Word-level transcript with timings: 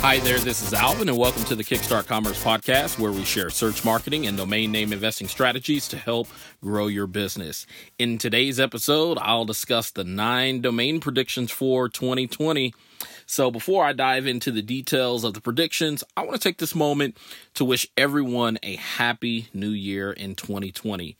Hi 0.00 0.20
there, 0.20 0.38
this 0.38 0.62
is 0.62 0.72
Alvin, 0.72 1.08
and 1.08 1.18
welcome 1.18 1.42
to 1.46 1.56
the 1.56 1.64
Kickstart 1.64 2.06
Commerce 2.06 2.40
Podcast, 2.42 3.00
where 3.00 3.10
we 3.10 3.24
share 3.24 3.50
search 3.50 3.84
marketing 3.84 4.28
and 4.28 4.36
domain 4.36 4.70
name 4.70 4.92
investing 4.92 5.26
strategies 5.26 5.88
to 5.88 5.96
help 5.96 6.28
grow 6.62 6.86
your 6.86 7.08
business. 7.08 7.66
In 7.98 8.16
today's 8.16 8.60
episode, 8.60 9.18
I'll 9.20 9.44
discuss 9.44 9.90
the 9.90 10.04
nine 10.04 10.60
domain 10.60 11.00
predictions 11.00 11.50
for 11.50 11.88
2020. 11.88 12.72
So, 13.26 13.50
before 13.50 13.84
I 13.84 13.92
dive 13.92 14.28
into 14.28 14.52
the 14.52 14.62
details 14.62 15.24
of 15.24 15.34
the 15.34 15.40
predictions, 15.40 16.04
I 16.16 16.22
want 16.22 16.34
to 16.34 16.48
take 16.48 16.58
this 16.58 16.76
moment 16.76 17.18
to 17.54 17.64
wish 17.64 17.84
everyone 17.96 18.56
a 18.62 18.76
happy 18.76 19.48
new 19.52 19.70
year 19.70 20.12
in 20.12 20.36
2020. 20.36 21.16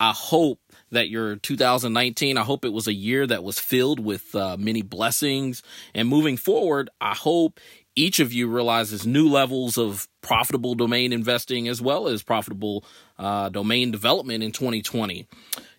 I 0.00 0.12
hope 0.12 0.60
that 0.90 1.08
your 1.08 1.36
2019, 1.36 2.36
I 2.36 2.42
hope 2.42 2.64
it 2.64 2.72
was 2.72 2.86
a 2.86 2.92
year 2.92 3.26
that 3.26 3.44
was 3.44 3.58
filled 3.58 4.00
with 4.00 4.34
uh, 4.34 4.56
many 4.58 4.82
blessings. 4.82 5.62
And 5.94 6.08
moving 6.08 6.36
forward, 6.36 6.90
I 7.00 7.14
hope 7.14 7.60
each 7.96 8.20
of 8.20 8.32
you 8.32 8.46
realizes 8.46 9.06
new 9.06 9.28
levels 9.28 9.78
of 9.78 10.06
profitable 10.20 10.74
domain 10.74 11.12
investing 11.12 11.66
as 11.66 11.80
well 11.80 12.06
as 12.06 12.22
profitable 12.22 12.84
uh, 13.18 13.48
domain 13.48 13.90
development 13.90 14.44
in 14.44 14.52
2020. 14.52 15.26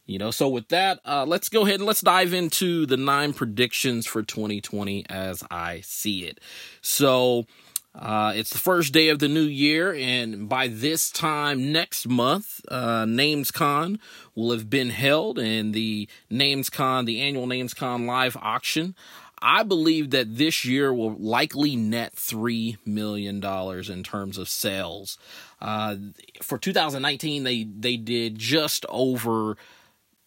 You 0.07 0.17
know, 0.17 0.31
so 0.31 0.47
with 0.47 0.69
that, 0.69 0.99
uh, 1.05 1.25
let's 1.25 1.49
go 1.49 1.63
ahead 1.63 1.75
and 1.75 1.85
let's 1.85 2.01
dive 2.01 2.33
into 2.33 2.85
the 2.85 2.97
nine 2.97 3.33
predictions 3.33 4.07
for 4.07 4.23
2020 4.23 5.05
as 5.09 5.43
I 5.51 5.81
see 5.81 6.23
it. 6.23 6.39
So, 6.81 7.45
uh, 7.93 8.31
it's 8.35 8.51
the 8.51 8.59
first 8.59 8.93
day 8.93 9.09
of 9.09 9.17
the 9.17 9.27
new 9.27 9.41
year, 9.41 9.93
and 9.93 10.47
by 10.47 10.67
this 10.67 11.09
time 11.09 11.71
next 11.71 12.07
month, 12.07 12.61
uh, 12.69 13.05
NamesCon 13.05 13.99
will 14.35 14.51
have 14.51 14.69
been 14.69 14.91
held, 14.91 15.39
and 15.39 15.73
the 15.73 16.07
NamesCon, 16.31 17.07
the 17.07 17.19
annual 17.21 17.47
NamesCon 17.47 18.05
live 18.05 18.37
auction. 18.39 18.93
I 19.41 19.63
believe 19.63 20.09
that 20.11 20.37
this 20.37 20.65
year 20.65 20.93
will 20.93 21.15
likely 21.15 21.75
net 21.75 22.15
$3 22.15 22.77
million 22.85 23.43
in 23.43 24.03
terms 24.03 24.37
of 24.37 24.49
sales. 24.49 25.17
Uh, 25.61 25.95
for 26.41 26.57
2019, 26.57 27.43
they, 27.43 27.63
they 27.63 27.97
did 27.97 28.37
just 28.37 28.85
over 28.89 29.57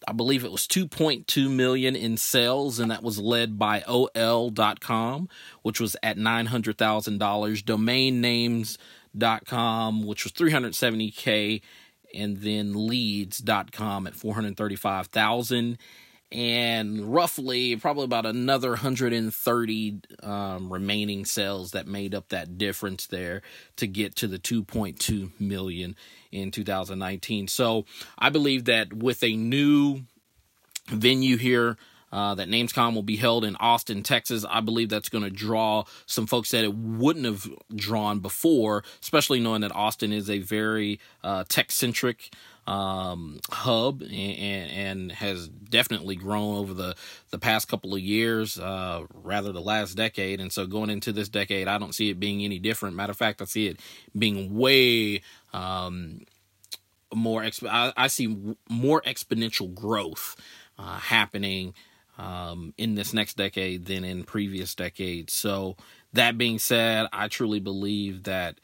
I 0.07 0.13
believe 0.13 0.43
it 0.43 0.51
was 0.51 0.65
2.2 0.67 1.49
million 1.51 1.95
in 1.95 2.17
sales, 2.17 2.79
and 2.79 2.89
that 2.89 3.03
was 3.03 3.19
led 3.19 3.59
by 3.59 3.83
OL.com, 3.87 5.29
which 5.61 5.79
was 5.79 5.95
at 6.01 6.17
$900,000, 6.17 7.65
domain 7.65 8.19
names.com, 8.21 10.03
which 10.03 10.23
was 10.23 10.33
370K, 10.33 11.61
and 12.15 12.37
then 12.37 12.87
leads.com 12.87 14.07
at 14.07 14.15
435,000 14.15 15.77
and 16.31 17.13
roughly 17.13 17.75
probably 17.75 18.05
about 18.05 18.25
another 18.25 18.69
130 18.69 20.01
um, 20.23 20.71
remaining 20.71 21.25
cells 21.25 21.71
that 21.71 21.87
made 21.87 22.15
up 22.15 22.29
that 22.29 22.57
difference 22.57 23.07
there 23.07 23.41
to 23.75 23.87
get 23.87 24.15
to 24.15 24.27
the 24.27 24.39
2.2 24.39 25.31
million 25.39 25.95
in 26.31 26.51
2019. 26.51 27.47
So 27.47 27.85
I 28.17 28.29
believe 28.29 28.65
that 28.65 28.93
with 28.93 29.23
a 29.23 29.35
new 29.35 30.03
venue 30.87 31.37
here. 31.37 31.77
Uh, 32.13 32.35
that 32.35 32.49
NamesCon 32.49 32.93
will 32.93 33.03
be 33.03 33.15
held 33.15 33.45
in 33.45 33.55
Austin, 33.55 34.03
Texas. 34.03 34.43
I 34.49 34.59
believe 34.59 34.89
that's 34.89 35.07
going 35.07 35.23
to 35.23 35.29
draw 35.29 35.85
some 36.05 36.27
folks 36.27 36.51
that 36.51 36.65
it 36.65 36.75
wouldn't 36.75 37.23
have 37.23 37.47
drawn 37.73 38.19
before, 38.19 38.83
especially 39.01 39.39
knowing 39.39 39.61
that 39.61 39.73
Austin 39.73 40.11
is 40.11 40.29
a 40.29 40.39
very 40.39 40.99
uh, 41.23 41.45
tech 41.47 41.71
centric 41.71 42.33
um, 42.67 43.39
hub 43.49 44.01
and, 44.01 44.11
and, 44.11 45.11
has 45.11 45.47
definitely 45.47 46.15
grown 46.15 46.57
over 46.57 46.73
the, 46.73 46.95
the 47.31 47.39
past 47.39 47.67
couple 47.67 47.93
of 47.93 47.99
years, 47.99 48.59
uh, 48.59 49.03
rather 49.13 49.51
the 49.51 49.61
last 49.61 49.95
decade. 49.95 50.39
And 50.39 50.51
so 50.51 50.67
going 50.67 50.89
into 50.89 51.11
this 51.11 51.27
decade, 51.27 51.67
I 51.67 51.77
don't 51.77 51.95
see 51.95 52.09
it 52.09 52.19
being 52.19 52.43
any 52.43 52.59
different. 52.59 52.95
Matter 52.95 53.11
of 53.11 53.17
fact, 53.17 53.41
I 53.41 53.45
see 53.45 53.67
it 53.67 53.79
being 54.17 54.55
way 54.55 55.21
um, 55.53 56.21
more. 57.13 57.41
Exp- 57.41 57.69
I, 57.69 57.93
I, 57.97 58.07
see 58.07 58.55
more 58.69 59.01
exponential 59.01 59.73
growth 59.73 60.35
uh, 60.77 60.97
happening 60.99 61.73
um, 62.17 62.73
in 62.77 62.95
this 62.95 63.13
next 63.13 63.37
decade 63.37 63.85
than 63.85 64.03
in 64.03 64.23
previous 64.23 64.75
decades. 64.75 65.33
So 65.33 65.77
that 66.13 66.37
being 66.37 66.59
said, 66.59 67.07
I 67.11 67.27
truly 67.27 67.59
believe 67.59 68.23
that 68.23 68.59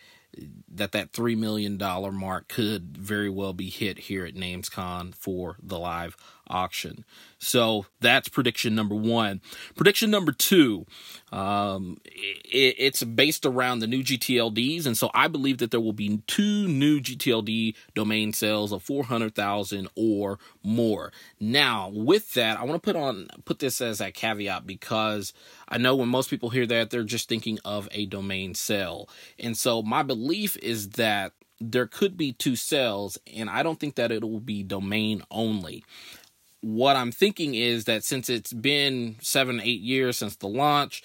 that 0.69 0.91
that 0.91 1.11
three 1.11 1.35
million 1.35 1.77
dollar 1.77 2.11
mark 2.11 2.47
could 2.47 2.97
very 2.97 3.29
well 3.29 3.53
be 3.53 3.69
hit 3.69 3.97
here 3.99 4.25
at 4.25 4.35
NamesCon 4.35 5.15
for 5.15 5.57
the 5.61 5.79
live 5.79 6.15
auction. 6.49 7.05
So 7.39 7.85
that's 7.99 8.29
prediction 8.29 8.73
number 8.73 8.95
one. 8.95 9.41
Prediction 9.75 10.09
number 10.09 10.31
two, 10.31 10.85
um, 11.31 11.99
it, 12.05 12.75
it's 12.77 13.03
based 13.03 13.45
around 13.45 13.79
the 13.79 13.87
new 13.87 14.03
GTLDs, 14.03 14.85
and 14.85 14.97
so 14.97 15.11
I 15.13 15.27
believe 15.27 15.59
that 15.59 15.71
there 15.71 15.79
will 15.79 15.93
be 15.93 16.21
two 16.27 16.67
new 16.67 16.99
GTLD 16.99 17.75
domain 17.93 18.33
sales 18.33 18.71
of 18.71 18.81
four 18.81 19.03
hundred 19.03 19.35
thousand 19.35 19.87
or 19.95 20.39
more. 20.63 21.11
Now, 21.39 21.89
with 21.93 22.33
that, 22.33 22.59
I 22.59 22.63
want 22.63 22.81
to 22.81 22.85
put 22.93 22.99
on 22.99 23.27
put 23.45 23.59
this 23.59 23.81
as 23.81 24.01
a 24.01 24.11
caveat 24.11 24.65
because 24.65 25.33
I 25.69 25.77
know 25.77 25.95
when 25.95 26.09
most 26.09 26.29
people 26.29 26.49
hear 26.49 26.65
that, 26.67 26.89
they're 26.89 27.03
just 27.03 27.29
thinking 27.29 27.59
of 27.63 27.87
a 27.91 28.07
domain 28.07 28.55
sale, 28.55 29.09
and 29.39 29.55
so 29.55 29.83
my 29.83 30.01
belief 30.01 30.57
is 30.57 30.89
that 30.91 31.33
there 31.59 31.87
could 31.87 32.17
be 32.17 32.33
two 32.33 32.55
sales, 32.55 33.17
and 33.35 33.49
I 33.49 33.63
don't 33.63 33.79
think 33.79 33.95
that 33.95 34.11
it 34.11 34.23
will 34.23 34.39
be 34.39 34.63
domain 34.63 35.23
only 35.31 35.83
what 36.67 36.97
I'm 36.97 37.13
thinking 37.13 37.55
is 37.55 37.85
that 37.85 38.03
since 38.03 38.29
it's 38.29 38.51
been 38.51 39.15
seven, 39.21 39.61
eight 39.61 39.79
years 39.79 40.17
since 40.17 40.35
the 40.35 40.49
launch, 40.49 41.01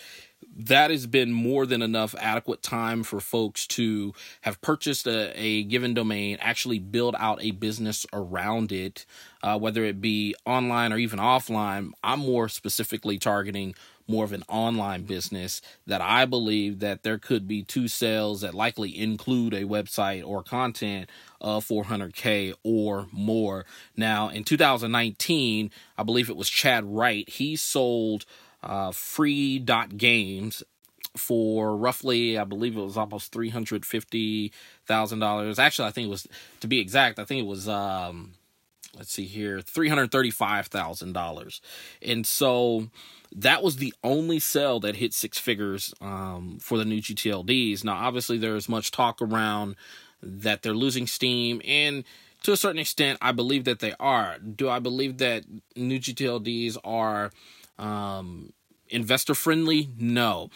that 0.56 0.90
has 0.90 1.06
been 1.06 1.32
more 1.32 1.66
than 1.66 1.82
enough 1.82 2.16
adequate 2.18 2.64
time 2.64 3.04
for 3.04 3.20
folks 3.20 3.64
to 3.68 4.12
have 4.40 4.60
purchased 4.60 5.06
a, 5.06 5.32
a 5.40 5.62
given 5.62 5.94
domain, 5.94 6.36
actually 6.40 6.80
build 6.80 7.14
out 7.16 7.40
a 7.44 7.52
business 7.52 8.04
around 8.12 8.72
it, 8.72 9.06
uh, 9.44 9.56
whether 9.56 9.84
it 9.84 10.00
be 10.00 10.34
online 10.44 10.92
or 10.92 10.98
even 10.98 11.20
offline. 11.20 11.92
I'm 12.02 12.18
more 12.18 12.48
specifically 12.48 13.18
targeting 13.18 13.76
more 14.12 14.24
of 14.24 14.32
an 14.32 14.44
online 14.46 15.04
business 15.04 15.62
that 15.86 16.02
I 16.02 16.26
believe 16.26 16.80
that 16.80 17.02
there 17.02 17.18
could 17.18 17.48
be 17.48 17.62
two 17.62 17.88
sales 17.88 18.42
that 18.42 18.54
likely 18.54 18.96
include 18.96 19.54
a 19.54 19.62
website 19.62 20.22
or 20.24 20.42
content 20.42 21.08
of 21.40 21.66
400k 21.66 22.52
or 22.62 23.06
more. 23.10 23.64
Now, 23.96 24.28
in 24.28 24.44
2019, 24.44 25.70
I 25.96 26.02
believe 26.02 26.28
it 26.28 26.36
was 26.36 26.50
Chad 26.50 26.84
Wright. 26.84 27.26
He 27.26 27.56
sold 27.56 28.26
uh, 28.62 28.92
free 28.92 29.58
dot 29.58 29.96
games 29.96 30.62
for 31.16 31.74
roughly, 31.74 32.38
I 32.38 32.44
believe 32.44 32.76
it 32.76 32.82
was 32.82 32.96
almost 32.96 33.32
three 33.32 33.48
hundred 33.48 33.84
fifty 33.84 34.52
thousand 34.86 35.18
dollars. 35.18 35.58
Actually, 35.58 35.88
I 35.88 35.90
think 35.90 36.06
it 36.06 36.10
was 36.10 36.26
to 36.60 36.68
be 36.68 36.80
exact. 36.80 37.18
I 37.18 37.24
think 37.24 37.40
it 37.40 37.46
was 37.46 37.68
um, 37.68 38.32
let's 38.96 39.12
see 39.12 39.26
here, 39.26 39.60
three 39.60 39.88
hundred 39.88 40.10
thirty-five 40.10 40.66
thousand 40.66 41.12
dollars, 41.12 41.60
and 42.00 42.26
so 42.26 42.88
that 43.34 43.62
was 43.62 43.76
the 43.76 43.94
only 44.04 44.38
sale 44.38 44.80
that 44.80 44.96
hit 44.96 45.14
six 45.14 45.38
figures 45.38 45.94
um, 46.00 46.58
for 46.60 46.76
the 46.78 46.84
new 46.84 47.00
GTLDs. 47.00 47.84
Now, 47.84 47.94
obviously, 47.94 48.38
there's 48.38 48.68
much 48.68 48.90
talk 48.90 49.22
around 49.22 49.76
that 50.22 50.62
they're 50.62 50.74
losing 50.74 51.06
steam, 51.06 51.62
and 51.66 52.04
to 52.42 52.52
a 52.52 52.56
certain 52.56 52.78
extent, 52.80 53.18
I 53.22 53.32
believe 53.32 53.64
that 53.64 53.78
they 53.78 53.94
are. 54.00 54.38
Do 54.38 54.68
I 54.68 54.78
believe 54.78 55.18
that 55.18 55.44
new 55.76 55.98
GTLDs 55.98 56.76
are 56.84 57.30
um, 57.78 58.52
investor 58.88 59.34
friendly? 59.34 59.90
No. 59.98 60.50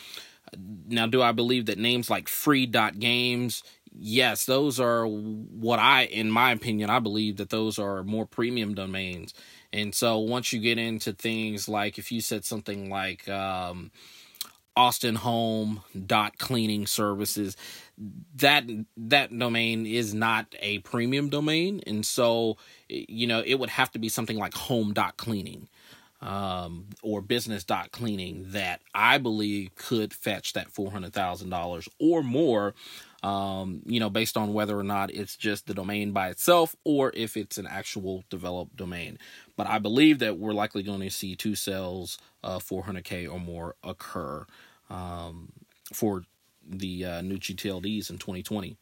Now, 0.88 1.06
do 1.06 1.22
I 1.22 1.32
believe 1.32 1.66
that 1.66 1.78
names 1.78 2.08
like 2.10 2.28
free 2.28 2.66
dot 2.66 2.98
games? 2.98 3.62
Yes, 3.98 4.44
those 4.44 4.78
are 4.78 5.06
what 5.06 5.78
I, 5.78 6.04
in 6.04 6.30
my 6.30 6.52
opinion, 6.52 6.90
I 6.90 6.98
believe 6.98 7.38
that 7.38 7.48
those 7.50 7.78
are 7.78 8.02
more 8.04 8.26
premium 8.26 8.74
domains. 8.74 9.32
And 9.72 9.94
so 9.94 10.18
once 10.18 10.52
you 10.52 10.60
get 10.60 10.78
into 10.78 11.12
things 11.12 11.68
like 11.68 11.98
if 11.98 12.12
you 12.12 12.20
said 12.20 12.44
something 12.44 12.90
like 12.90 13.26
um, 13.28 13.90
Austin 14.76 15.14
Home 15.14 15.82
dot 16.06 16.36
cleaning 16.38 16.86
services, 16.86 17.56
that 18.36 18.64
that 18.98 19.36
domain 19.36 19.86
is 19.86 20.12
not 20.12 20.54
a 20.60 20.80
premium 20.80 21.30
domain, 21.30 21.80
and 21.86 22.04
so 22.04 22.58
you 22.88 23.26
know 23.26 23.42
it 23.44 23.54
would 23.54 23.70
have 23.70 23.90
to 23.92 23.98
be 23.98 24.10
something 24.10 24.36
like 24.36 24.54
Home 24.54 24.92
dot 24.92 25.16
cleaning 25.16 25.68
um, 26.26 26.86
or 27.02 27.22
business 27.22 27.62
dot 27.64 27.92
cleaning 27.92 28.46
that 28.48 28.80
I 28.92 29.18
believe 29.18 29.74
could 29.76 30.12
fetch 30.12 30.52
that 30.54 30.72
four 30.72 30.90
hundred 30.90 31.12
thousand 31.12 31.50
dollars 31.50 31.88
or 31.98 32.22
more. 32.22 32.74
Um, 33.22 33.82
you 33.86 33.98
know, 33.98 34.10
based 34.10 34.36
on 34.36 34.52
whether 34.52 34.78
or 34.78 34.84
not 34.84 35.10
it's 35.12 35.36
just 35.36 35.66
the 35.66 35.74
domain 35.74 36.12
by 36.12 36.28
itself 36.28 36.76
or 36.84 37.10
if 37.14 37.36
it's 37.36 37.58
an 37.58 37.66
actual 37.66 38.24
developed 38.30 38.76
domain. 38.76 39.18
But 39.56 39.66
I 39.66 39.78
believe 39.78 40.18
that 40.20 40.38
we're 40.38 40.52
likely 40.52 40.82
going 40.82 41.00
to 41.00 41.10
see 41.10 41.34
two 41.34 41.54
sales 41.54 42.18
of 42.44 42.62
400k 42.64 43.32
or 43.32 43.40
more 43.40 43.74
occur 43.82 44.46
um, 44.90 45.50
for 45.92 46.22
the 46.68 47.04
uh, 47.04 47.20
new 47.22 47.38
GTLDs 47.38 48.10
in 48.10 48.18
2020. 48.18 48.76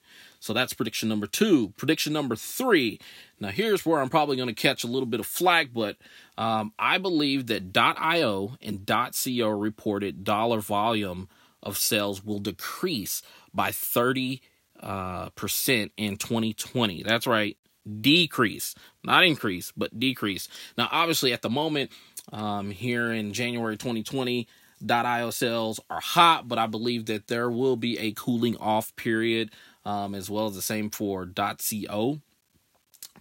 So 0.44 0.52
that's 0.52 0.74
prediction 0.74 1.08
number 1.08 1.26
two. 1.26 1.72
Prediction 1.78 2.12
number 2.12 2.36
three. 2.36 3.00
Now, 3.40 3.48
here's 3.48 3.86
where 3.86 4.02
I'm 4.02 4.10
probably 4.10 4.36
going 4.36 4.50
to 4.50 4.54
catch 4.54 4.84
a 4.84 4.86
little 4.86 5.06
bit 5.06 5.20
of 5.20 5.24
flag, 5.24 5.72
but 5.72 5.96
um, 6.36 6.74
I 6.78 6.98
believe 6.98 7.46
that 7.46 7.74
.io 7.74 8.58
and 8.60 8.86
.co 8.86 9.48
reported 9.48 10.22
dollar 10.22 10.60
volume 10.60 11.30
of 11.62 11.78
sales 11.78 12.22
will 12.22 12.40
decrease 12.40 13.22
by 13.54 13.72
30 13.72 14.42
uh, 14.80 15.30
percent 15.30 15.92
in 15.96 16.18
2020. 16.18 17.02
That's 17.04 17.26
right, 17.26 17.56
decrease, 18.02 18.74
not 19.02 19.24
increase, 19.24 19.72
but 19.74 19.98
decrease. 19.98 20.48
Now, 20.76 20.90
obviously, 20.92 21.32
at 21.32 21.40
the 21.40 21.48
moment, 21.48 21.90
um, 22.34 22.70
here 22.70 23.10
in 23.10 23.32
January 23.32 23.78
2020, 23.78 24.46
.io 24.90 25.30
sales 25.30 25.80
are 25.88 26.00
hot, 26.00 26.48
but 26.48 26.58
I 26.58 26.66
believe 26.66 27.06
that 27.06 27.28
there 27.28 27.50
will 27.50 27.76
be 27.76 27.98
a 27.98 28.12
cooling 28.12 28.56
off 28.58 28.94
period, 28.96 29.50
um, 29.84 30.14
as 30.14 30.30
well 30.30 30.46
as 30.46 30.54
the 30.54 30.62
same 30.62 30.90
for 30.90 31.26
.co. 31.26 32.20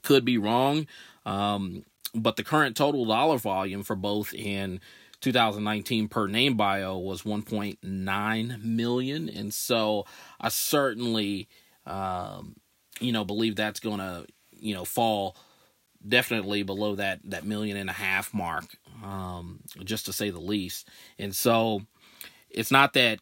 Could 0.01 0.25
be 0.25 0.37
wrong, 0.37 0.87
um, 1.25 1.85
but 2.13 2.35
the 2.35 2.43
current 2.43 2.75
total 2.75 3.05
dollar 3.05 3.37
volume 3.37 3.83
for 3.83 3.95
both 3.95 4.33
in 4.33 4.81
2019 5.21 6.09
per 6.09 6.27
NameBio 6.27 7.01
was 7.01 7.23
1.9 7.23 8.63
million, 8.63 9.29
and 9.29 9.53
so 9.53 10.05
I 10.41 10.49
certainly, 10.49 11.47
um, 11.85 12.57
you 12.99 13.13
know, 13.13 13.23
believe 13.23 13.55
that's 13.55 13.79
going 13.79 13.99
to, 13.99 14.25
you 14.51 14.73
know, 14.73 14.83
fall 14.83 15.37
definitely 16.05 16.63
below 16.63 16.95
that 16.95 17.21
that 17.23 17.45
million 17.45 17.77
and 17.77 17.89
a 17.89 17.93
half 17.93 18.33
mark, 18.33 18.65
um, 19.03 19.61
just 19.83 20.05
to 20.07 20.13
say 20.13 20.29
the 20.29 20.41
least. 20.41 20.89
And 21.17 21.33
so 21.33 21.83
it's 22.49 22.71
not 22.71 22.93
that 22.93 23.19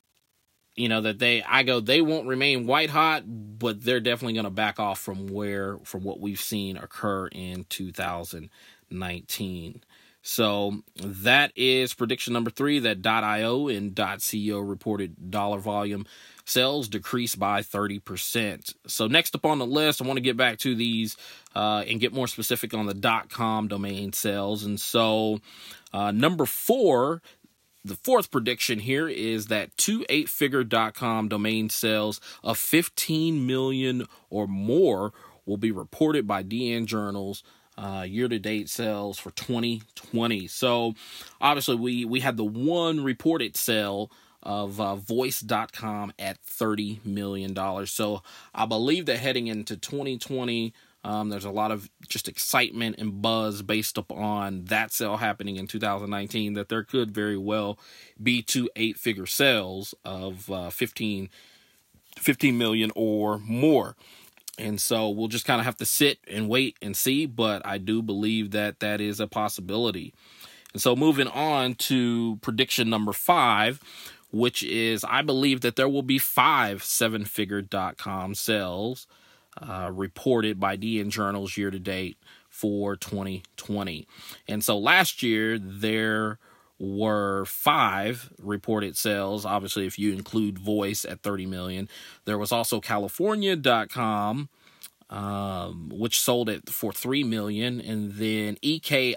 you 0.75 0.89
know 0.89 1.01
that 1.01 1.19
they 1.19 1.43
I 1.43 1.61
go 1.63 1.79
they 1.79 2.01
won't 2.01 2.27
remain 2.27 2.65
white 2.65 2.89
hot, 2.89 3.23
but 3.27 3.83
they're 3.83 3.99
definitely 3.99 4.33
going 4.33 4.45
to 4.45 4.49
back 4.49 4.79
off 4.79 4.99
from 4.99 5.27
where 5.27 5.77
from 5.83 6.03
what 6.03 6.19
we've 6.19 6.41
seen 6.41 6.77
occur 6.77 7.27
in 7.27 7.65
2019. 7.69 9.83
So 10.23 10.83
that 10.95 11.51
is 11.55 11.95
prediction 11.95 12.33
number 12.33 12.51
three 12.51 12.77
that 12.79 13.05
.io 13.05 13.67
and 13.67 13.95
.co 13.95 14.59
reported 14.59 15.31
dollar 15.31 15.57
volume 15.57 16.05
sales 16.45 16.87
decreased 16.87 17.39
by 17.39 17.61
30%. 17.61 18.75
So 18.87 19.07
next 19.07 19.35
up 19.35 19.45
on 19.45 19.59
the 19.59 19.65
list, 19.65 20.01
I 20.01 20.05
want 20.05 20.17
to 20.17 20.21
get 20.21 20.37
back 20.37 20.57
to 20.59 20.75
these 20.75 21.17
uh, 21.55 21.83
and 21.87 21.99
get 21.99 22.13
more 22.13 22.27
specific 22.27 22.73
on 22.73 22.85
the 22.85 22.93
dot 22.93 23.29
.com 23.29 23.67
domain 23.67 24.13
sales. 24.13 24.63
And 24.63 24.79
so 24.79 25.39
uh, 25.93 26.11
number 26.11 26.45
four, 26.45 27.21
the 27.83 27.95
fourth 27.95 28.31
prediction 28.31 28.79
here 28.79 29.07
is 29.07 29.47
that 29.47 29.75
two 29.77 30.05
eight-figure.com 30.09 31.27
domain 31.27 31.69
sales 31.69 32.21
of 32.43 32.57
15 32.57 33.45
million 33.45 34.05
or 34.29 34.47
more 34.47 35.13
will 35.45 35.57
be 35.57 35.71
reported 35.71 36.27
by 36.27 36.43
DN 36.43 36.85
Journals 36.85 37.43
uh, 37.77 38.05
year-to-date 38.07 38.69
sales 38.69 39.17
for 39.17 39.31
2020. 39.31 40.47
So 40.47 40.93
obviously 41.39 41.75
we 41.75 42.05
we 42.05 42.19
had 42.19 42.37
the 42.37 42.45
one 42.45 43.03
reported 43.03 43.57
sale 43.57 44.11
of 44.43 44.79
uh, 44.81 44.95
voice.com 44.95 46.13
at 46.17 46.43
$30 46.43 47.05
million. 47.05 47.55
So 47.85 48.23
I 48.53 48.65
believe 48.65 49.05
that 49.05 49.17
heading 49.17 49.47
into 49.47 49.77
2020, 49.77 50.73
um, 51.03 51.29
there's 51.29 51.45
a 51.45 51.51
lot 51.51 51.71
of 51.71 51.89
just 52.07 52.27
excitement 52.27 52.97
and 52.99 53.21
buzz 53.21 53.61
based 53.61 53.97
upon 53.97 54.65
that 54.65 54.91
sale 54.91 55.17
happening 55.17 55.55
in 55.55 55.67
2019 55.67 56.53
that 56.53 56.69
there 56.69 56.83
could 56.83 57.11
very 57.11 57.37
well 57.37 57.79
be 58.21 58.41
two 58.41 58.69
eight 58.75 58.97
figure 58.97 59.25
sales 59.25 59.95
of 60.05 60.49
uh, 60.51 60.69
15, 60.69 61.29
15 62.17 62.57
million 62.57 62.91
or 62.95 63.39
more. 63.39 63.95
And 64.59 64.79
so 64.79 65.09
we'll 65.09 65.27
just 65.27 65.45
kind 65.45 65.59
of 65.59 65.65
have 65.65 65.77
to 65.77 65.85
sit 65.85 66.19
and 66.27 66.47
wait 66.47 66.77
and 66.81 66.95
see, 66.95 67.25
but 67.25 67.65
I 67.65 67.79
do 67.79 68.03
believe 68.03 68.51
that 68.51 68.79
that 68.81 69.01
is 69.01 69.19
a 69.19 69.25
possibility. 69.25 70.13
And 70.73 70.81
so 70.81 70.95
moving 70.95 71.27
on 71.27 71.73
to 71.75 72.37
prediction 72.43 72.89
number 72.89 73.11
five, 73.11 73.79
which 74.31 74.61
is 74.61 75.03
I 75.03 75.23
believe 75.23 75.61
that 75.61 75.77
there 75.77 75.89
will 75.89 76.03
be 76.03 76.19
five 76.19 76.83
seven 76.83 77.25
figure.com 77.25 78.35
sales 78.35 79.07
uh, 79.61 79.91
reported 79.93 80.59
by 80.59 80.77
DN 80.77 81.09
Journals 81.09 81.57
year 81.57 81.71
to 81.71 81.79
date 81.79 82.17
for 82.49 82.95
2020. 82.95 84.07
And 84.47 84.63
so 84.63 84.77
last 84.77 85.23
year 85.23 85.57
there 85.57 86.39
were 86.79 87.45
five 87.45 88.31
reported 88.39 88.97
sales. 88.97 89.45
Obviously, 89.45 89.85
if 89.85 89.99
you 89.99 90.13
include 90.13 90.57
voice 90.57 91.05
at 91.05 91.21
30 91.21 91.45
million, 91.45 91.89
there 92.25 92.37
was 92.37 92.51
also 92.51 92.79
California.com. 92.79 94.49
Um, 95.09 95.89
which 95.93 96.21
sold 96.21 96.47
it 96.47 96.69
for 96.69 96.93
three 96.93 97.25
million, 97.25 97.81
and 97.81 98.13
then 98.13 98.55
EKO.com 98.63 99.11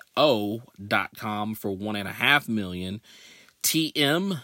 for 1.55 1.71
one 1.71 1.95
and 1.95 2.09
a 2.09 2.13
half 2.13 2.49
million, 2.49 3.01
TM 3.63 4.41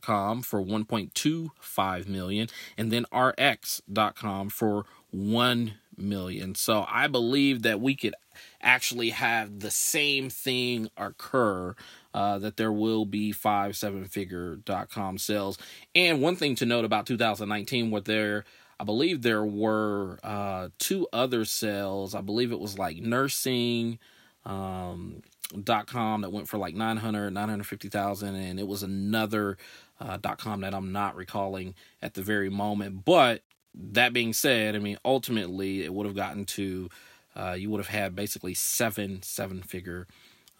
com 0.00 0.42
for 0.42 0.62
1.25 0.62 2.08
million 2.08 2.48
and 2.76 2.90
then 2.90 3.06
rx.com 3.12 4.48
for 4.48 4.84
1 5.10 5.74
million. 5.96 6.54
So 6.54 6.84
I 6.88 7.06
believe 7.06 7.62
that 7.62 7.80
we 7.80 7.94
could 7.94 8.14
actually 8.62 9.10
have 9.10 9.60
the 9.60 9.70
same 9.70 10.30
thing 10.30 10.90
occur 10.96 11.74
uh, 12.12 12.38
that 12.38 12.56
there 12.56 12.72
will 12.72 13.04
be 13.04 13.32
five 13.32 13.76
seven 13.76 14.04
figure.com 14.06 15.18
sales. 15.18 15.58
And 15.94 16.20
one 16.20 16.36
thing 16.36 16.54
to 16.56 16.66
note 16.66 16.84
about 16.84 17.06
2019 17.06 17.90
what 17.90 18.04
there 18.04 18.44
I 18.78 18.84
believe 18.84 19.20
there 19.20 19.44
were 19.44 20.18
uh, 20.24 20.70
two 20.78 21.06
other 21.12 21.44
sales. 21.44 22.14
I 22.14 22.22
believe 22.22 22.50
it 22.50 22.58
was 22.58 22.78
like 22.78 22.96
nursing 22.96 23.98
um, 24.46 25.20
dot 25.64 25.86
com 25.86 26.22
that 26.22 26.32
went 26.32 26.48
for 26.48 26.56
like 26.56 26.74
900 26.74 27.30
950,000 27.30 28.34
and 28.34 28.58
it 28.58 28.66
was 28.66 28.82
another 28.82 29.58
uh, 30.00 30.16
dot 30.16 30.38
com 30.38 30.62
that 30.62 30.74
I'm 30.74 30.92
not 30.92 31.14
recalling 31.14 31.74
at 32.00 32.14
the 32.14 32.22
very 32.22 32.48
moment 32.48 33.04
but 33.04 33.42
that 33.74 34.12
being 34.12 34.32
said 34.32 34.74
I 34.74 34.78
mean 34.78 34.98
ultimately 35.04 35.84
it 35.84 35.92
would 35.92 36.06
have 36.06 36.16
gotten 36.16 36.44
to 36.46 36.88
uh, 37.36 37.56
you 37.58 37.70
would 37.70 37.78
have 37.78 37.88
had 37.88 38.14
basically 38.14 38.54
seven 38.54 39.22
seven 39.22 39.62
figure 39.62 40.06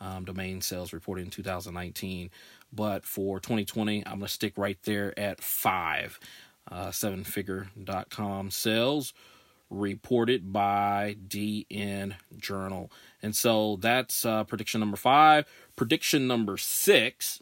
um, 0.00 0.24
domain 0.24 0.60
sales 0.60 0.92
reported 0.92 1.24
in 1.24 1.30
2019 1.30 2.30
but 2.72 3.04
for 3.04 3.40
2020 3.40 4.06
I'm 4.06 4.14
gonna 4.14 4.28
stick 4.28 4.56
right 4.56 4.78
there 4.84 5.18
at 5.18 5.42
five 5.42 6.18
uh, 6.70 6.90
seven 6.90 7.24
figure.com 7.24 8.50
sales 8.50 9.12
reported 9.70 10.52
by 10.52 11.16
DN 11.28 12.14
Journal. 12.36 12.90
And 13.22 13.34
so 13.34 13.76
that's 13.76 14.24
uh, 14.26 14.44
prediction 14.44 14.80
number 14.80 14.96
five. 14.96 15.46
Prediction 15.76 16.26
number 16.26 16.56
six 16.56 17.40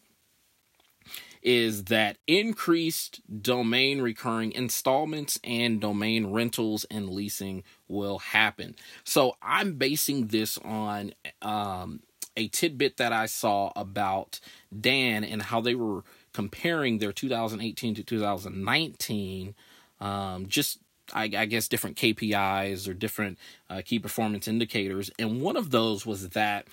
is 1.42 1.84
that 1.84 2.18
increased 2.26 3.20
domain 3.42 4.00
recurring 4.00 4.52
installments 4.52 5.38
and 5.44 5.80
domain 5.80 6.26
rentals 6.26 6.84
and 6.90 7.08
leasing 7.10 7.62
will 7.86 8.18
happen. 8.18 8.74
So 9.04 9.36
I'm 9.42 9.74
basing 9.74 10.28
this 10.28 10.58
on 10.58 11.12
um, 11.42 12.00
a 12.36 12.48
tidbit 12.48 12.96
that 12.98 13.12
I 13.12 13.26
saw 13.26 13.72
about 13.76 14.40
Dan 14.78 15.24
and 15.24 15.42
how 15.42 15.60
they 15.60 15.74
were 15.74 16.04
comparing 16.32 16.98
their 16.98 17.12
2018 17.12 17.94
to 17.96 18.02
2019 18.02 19.54
um, 20.00 20.46
just 20.46 20.78
I, 21.12 21.24
I, 21.24 21.46
guess 21.46 21.68
different 21.68 21.96
KPIs 21.96 22.88
or 22.88 22.94
different 22.94 23.38
uh, 23.70 23.82
key 23.84 23.98
performance 23.98 24.46
indicators, 24.46 25.10
and 25.18 25.40
one 25.40 25.56
of 25.56 25.70
those 25.70 26.04
was 26.04 26.28
that 26.30 26.66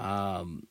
um, 0.00 0.66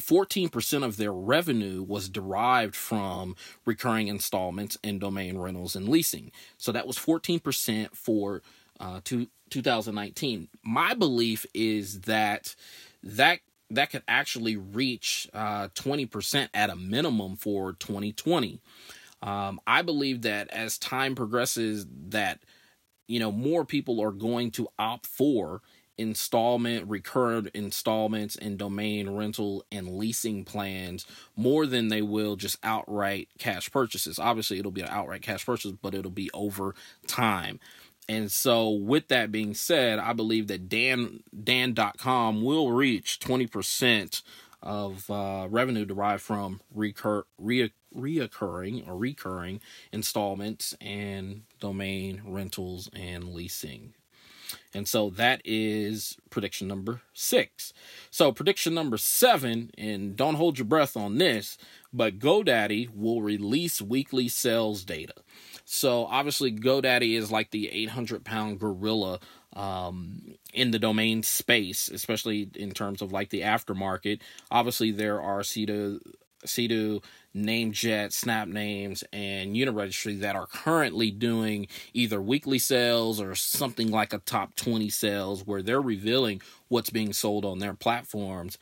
14% 0.00 0.84
of 0.84 0.96
their 0.96 1.12
revenue 1.12 1.82
was 1.82 2.08
derived 2.08 2.74
from 2.74 3.36
recurring 3.64 4.08
installments 4.08 4.78
and 4.82 5.00
domain 5.00 5.38
rentals 5.38 5.76
and 5.76 5.88
leasing. 5.88 6.32
So 6.58 6.72
that 6.72 6.86
was 6.86 6.98
14% 6.98 7.94
for 7.94 8.42
uh, 8.80 9.00
to, 9.04 9.28
2019. 9.50 10.48
My 10.64 10.94
belief 10.94 11.46
is 11.54 12.00
that 12.02 12.56
that 13.02 13.40
that 13.70 13.90
could 13.90 14.02
actually 14.06 14.56
reach 14.56 15.28
uh, 15.32 15.68
20% 15.68 16.48
at 16.52 16.68
a 16.68 16.76
minimum 16.76 17.36
for 17.36 17.72
2020. 17.72 18.60
Um, 19.22 19.60
I 19.66 19.80
believe 19.82 20.22
that 20.22 20.50
as 20.50 20.78
time 20.78 21.14
progresses, 21.14 21.86
that 22.08 22.40
you 23.08 23.20
know 23.20 23.32
more 23.32 23.64
people 23.64 24.00
are 24.00 24.12
going 24.12 24.50
to 24.52 24.68
opt 24.78 25.06
for 25.06 25.62
installment, 25.98 26.88
recurrent 26.88 27.48
installments, 27.54 28.36
and 28.36 28.58
domain 28.58 29.10
rental 29.10 29.64
and 29.70 29.96
leasing 29.96 30.44
plans 30.44 31.06
more 31.36 31.66
than 31.66 31.88
they 31.88 32.02
will 32.02 32.36
just 32.36 32.58
outright 32.62 33.28
cash 33.38 33.70
purchases. 33.70 34.18
Obviously, 34.18 34.58
it'll 34.58 34.70
be 34.70 34.82
an 34.82 34.88
outright 34.90 35.22
cash 35.22 35.44
purchase, 35.44 35.72
but 35.72 35.94
it'll 35.94 36.10
be 36.10 36.30
over 36.32 36.74
time. 37.06 37.60
And 38.08 38.30
so, 38.32 38.70
with 38.70 39.08
that 39.08 39.30
being 39.30 39.54
said, 39.54 39.98
I 39.98 40.12
believe 40.12 40.48
that 40.48 40.68
Dan 40.68 41.22
Dan.com 41.44 42.42
will 42.42 42.72
reach 42.72 43.20
20% 43.20 44.22
of 44.62 45.10
uh, 45.10 45.46
revenue 45.48 45.84
derived 45.84 46.22
from 46.22 46.60
recur, 46.74 47.24
re, 47.38 47.72
reoccurring 47.94 48.88
or 48.88 48.96
recurring 48.96 49.60
installments 49.92 50.74
and 50.80 51.42
domain 51.60 52.22
rentals 52.24 52.88
and 52.94 53.32
leasing. 53.32 53.94
And 54.74 54.88
so 54.88 55.10
that 55.10 55.40
is 55.44 56.16
prediction 56.30 56.68
number 56.68 57.02
six. 57.12 57.72
So, 58.10 58.32
prediction 58.32 58.74
number 58.74 58.96
seven, 58.96 59.70
and 59.76 60.16
don't 60.16 60.34
hold 60.34 60.58
your 60.58 60.64
breath 60.66 60.96
on 60.96 61.18
this, 61.18 61.58
but 61.92 62.18
GoDaddy 62.18 62.94
will 62.94 63.22
release 63.22 63.82
weekly 63.82 64.28
sales 64.28 64.84
data. 64.84 65.14
So 65.64 66.06
obviously, 66.06 66.52
GoDaddy 66.52 67.16
is 67.16 67.30
like 67.30 67.50
the 67.50 67.70
800 67.70 68.24
pound 68.24 68.60
gorilla 68.60 69.20
um, 69.54 70.34
in 70.52 70.70
the 70.70 70.78
domain 70.78 71.22
space, 71.22 71.88
especially 71.88 72.50
in 72.54 72.72
terms 72.72 73.02
of 73.02 73.12
like 73.12 73.30
the 73.30 73.40
aftermarket. 73.40 74.20
Obviously, 74.50 74.90
there 74.90 75.20
are 75.20 75.40
Sedo, 75.40 76.00
Sedo, 76.46 77.02
Namejet, 77.34 78.12
Snap 78.12 78.48
Names, 78.48 79.04
and 79.12 79.54
Uniregistry 79.54 80.20
that 80.20 80.36
are 80.36 80.46
currently 80.46 81.10
doing 81.10 81.66
either 81.94 82.20
weekly 82.20 82.58
sales 82.58 83.20
or 83.20 83.34
something 83.34 83.90
like 83.90 84.12
a 84.12 84.18
top 84.18 84.54
20 84.56 84.88
sales 84.90 85.46
where 85.46 85.62
they're 85.62 85.80
revealing 85.80 86.42
what's 86.68 86.90
being 86.90 87.12
sold 87.12 87.44
on 87.44 87.58
their 87.58 87.74
platforms. 87.74 88.58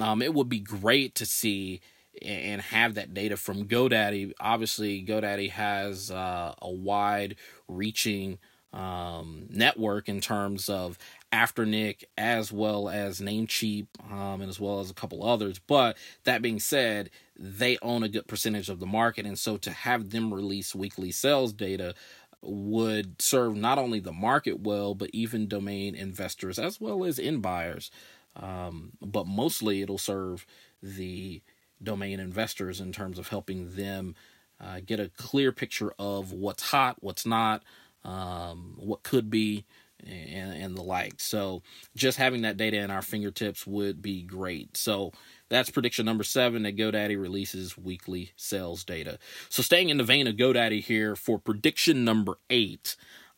Um, 0.00 0.22
it 0.22 0.34
would 0.34 0.48
be 0.48 0.60
great 0.60 1.14
to 1.16 1.26
see 1.26 1.80
and 2.22 2.60
have 2.62 2.94
that 2.94 3.12
data 3.12 3.36
from 3.36 3.66
GoDaddy. 3.66 4.32
Obviously, 4.40 5.04
GoDaddy 5.04 5.50
has 5.50 6.10
uh, 6.10 6.54
a 6.60 6.70
wide 6.70 7.36
reaching 7.68 8.38
um, 8.72 9.46
network 9.50 10.08
in 10.08 10.20
terms 10.20 10.68
of 10.68 10.98
Afternic 11.34 12.04
as 12.16 12.52
well 12.52 12.88
as 12.88 13.20
Namecheap 13.20 13.88
um, 14.10 14.40
and 14.40 14.48
as 14.48 14.60
well 14.60 14.78
as 14.78 14.90
a 14.90 14.94
couple 14.94 15.24
others. 15.24 15.58
But 15.58 15.96
that 16.22 16.42
being 16.42 16.60
said, 16.60 17.10
they 17.36 17.76
own 17.82 18.04
a 18.04 18.08
good 18.08 18.28
percentage 18.28 18.68
of 18.68 18.78
the 18.78 18.86
market, 18.86 19.26
and 19.26 19.38
so 19.38 19.56
to 19.56 19.70
have 19.70 20.10
them 20.10 20.32
release 20.32 20.74
weekly 20.74 21.10
sales 21.10 21.52
data 21.52 21.94
would 22.40 23.20
serve 23.20 23.56
not 23.56 23.78
only 23.78 24.00
the 24.00 24.12
market 24.12 24.60
well, 24.60 24.94
but 24.94 25.10
even 25.12 25.48
domain 25.48 25.94
investors 25.94 26.58
as 26.58 26.80
well 26.80 27.04
as 27.04 27.18
in 27.18 27.40
buyers. 27.40 27.90
Um, 28.36 28.92
but 29.00 29.26
mostly, 29.26 29.82
it'll 29.82 29.98
serve 29.98 30.46
the 30.82 31.42
domain 31.82 32.20
investors 32.20 32.80
in 32.80 32.92
terms 32.92 33.18
of 33.18 33.28
helping 33.28 33.74
them 33.74 34.14
uh, 34.60 34.80
get 34.84 35.00
a 35.00 35.10
clear 35.16 35.52
picture 35.52 35.92
of 35.98 36.32
what's 36.32 36.70
hot, 36.70 36.96
what's 37.00 37.26
not, 37.26 37.62
um, 38.04 38.74
what 38.78 39.02
could 39.02 39.30
be, 39.30 39.64
and, 40.06 40.52
and 40.52 40.76
the 40.76 40.82
like. 40.82 41.14
So, 41.18 41.62
just 41.96 42.18
having 42.18 42.42
that 42.42 42.56
data 42.56 42.78
in 42.78 42.90
our 42.90 43.02
fingertips 43.02 43.66
would 43.66 44.02
be 44.02 44.22
great. 44.22 44.76
So, 44.76 45.12
that's 45.48 45.70
prediction 45.70 46.06
number 46.06 46.24
seven 46.24 46.62
that 46.62 46.76
GoDaddy 46.76 47.20
releases 47.20 47.76
weekly 47.76 48.32
sales 48.36 48.84
data. 48.84 49.18
So, 49.48 49.62
staying 49.62 49.88
in 49.88 49.98
the 49.98 50.04
vein 50.04 50.26
of 50.26 50.36
GoDaddy 50.36 50.82
here 50.82 51.16
for 51.16 51.38
prediction 51.38 52.04
number 52.04 52.38
eight, 52.50 52.96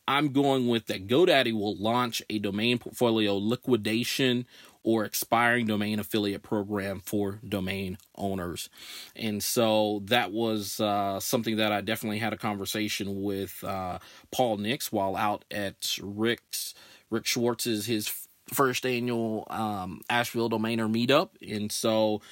I'm 0.08 0.32
going 0.32 0.68
with 0.68 0.86
that 0.86 1.08
GoDaddy 1.08 1.52
will 1.52 1.76
launch 1.76 2.22
a 2.30 2.38
domain 2.38 2.78
portfolio 2.78 3.36
liquidation 3.36 4.46
or 4.86 5.04
expiring 5.04 5.66
domain 5.66 5.98
affiliate 5.98 6.44
program 6.44 7.00
for 7.00 7.40
domain 7.46 7.98
owners. 8.14 8.70
And 9.16 9.42
so 9.42 10.00
that 10.04 10.30
was 10.30 10.78
uh, 10.78 11.18
something 11.18 11.56
that 11.56 11.72
I 11.72 11.80
definitely 11.80 12.20
had 12.20 12.32
a 12.32 12.36
conversation 12.36 13.20
with 13.20 13.64
uh, 13.64 13.98
Paul 14.30 14.58
Nicks 14.58 14.92
while 14.92 15.16
out 15.16 15.44
at 15.50 15.98
Rick's 16.00 16.72
Rick 17.10 17.26
Schwartz's 17.26 17.86
his 17.86 18.08
first 18.54 18.86
annual 18.86 19.44
um, 19.50 20.02
Asheville 20.08 20.48
Domainer 20.48 20.88
meetup. 20.88 21.30
And 21.42 21.72
so, 21.72 22.22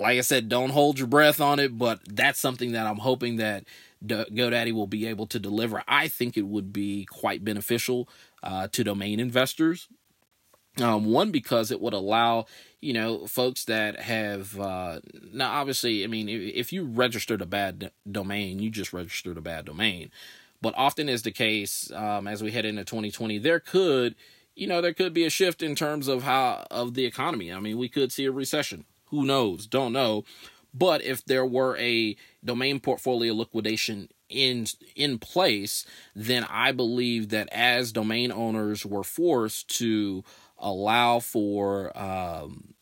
like 0.00 0.18
I 0.18 0.22
said, 0.22 0.48
don't 0.48 0.70
hold 0.70 0.98
your 0.98 1.06
breath 1.06 1.40
on 1.40 1.60
it, 1.60 1.78
but 1.78 2.00
that's 2.08 2.40
something 2.40 2.72
that 2.72 2.88
I'm 2.88 2.98
hoping 2.98 3.36
that 3.36 3.64
GoDaddy 4.04 4.72
will 4.72 4.88
be 4.88 5.06
able 5.06 5.28
to 5.28 5.38
deliver. 5.38 5.84
I 5.86 6.08
think 6.08 6.36
it 6.36 6.46
would 6.46 6.72
be 6.72 7.04
quite 7.04 7.44
beneficial 7.44 8.08
uh, 8.42 8.66
to 8.72 8.82
domain 8.82 9.20
investors 9.20 9.86
um, 10.80 11.06
one 11.06 11.30
because 11.30 11.70
it 11.70 11.80
would 11.80 11.94
allow 11.94 12.46
you 12.80 12.92
know 12.92 13.26
folks 13.26 13.64
that 13.64 14.00
have 14.00 14.58
uh, 14.58 15.00
now 15.32 15.52
obviously 15.52 16.04
I 16.04 16.06
mean 16.06 16.28
if, 16.28 16.54
if 16.54 16.72
you 16.72 16.84
registered 16.84 17.42
a 17.42 17.46
bad 17.46 17.90
domain, 18.10 18.58
you 18.58 18.70
just 18.70 18.92
registered 18.92 19.36
a 19.36 19.42
bad 19.42 19.64
domain. 19.64 20.10
But 20.60 20.74
often 20.76 21.08
is 21.08 21.22
the 21.22 21.30
case 21.30 21.90
um, 21.92 22.26
as 22.26 22.42
we 22.42 22.50
head 22.50 22.64
into 22.64 22.84
2020, 22.84 23.38
there 23.38 23.60
could 23.60 24.14
you 24.54 24.66
know 24.66 24.80
there 24.80 24.94
could 24.94 25.14
be 25.14 25.24
a 25.24 25.30
shift 25.30 25.62
in 25.62 25.74
terms 25.74 26.08
of 26.08 26.22
how 26.22 26.66
of 26.70 26.94
the 26.94 27.04
economy. 27.06 27.52
I 27.52 27.60
mean 27.60 27.78
we 27.78 27.88
could 27.88 28.12
see 28.12 28.24
a 28.24 28.32
recession. 28.32 28.84
Who 29.06 29.24
knows? 29.24 29.66
Don't 29.66 29.92
know. 29.92 30.24
But 30.74 31.02
if 31.02 31.24
there 31.24 31.46
were 31.46 31.76
a 31.78 32.14
domain 32.44 32.78
portfolio 32.78 33.34
liquidation 33.34 34.10
in 34.28 34.66
in 34.94 35.18
place, 35.18 35.86
then 36.14 36.44
I 36.44 36.72
believe 36.72 37.30
that 37.30 37.48
as 37.50 37.92
domain 37.92 38.30
owners 38.30 38.84
were 38.84 39.04
forced 39.04 39.68
to 39.78 40.24
allow 40.58 41.20
for 41.20 41.96
um, 41.98 42.74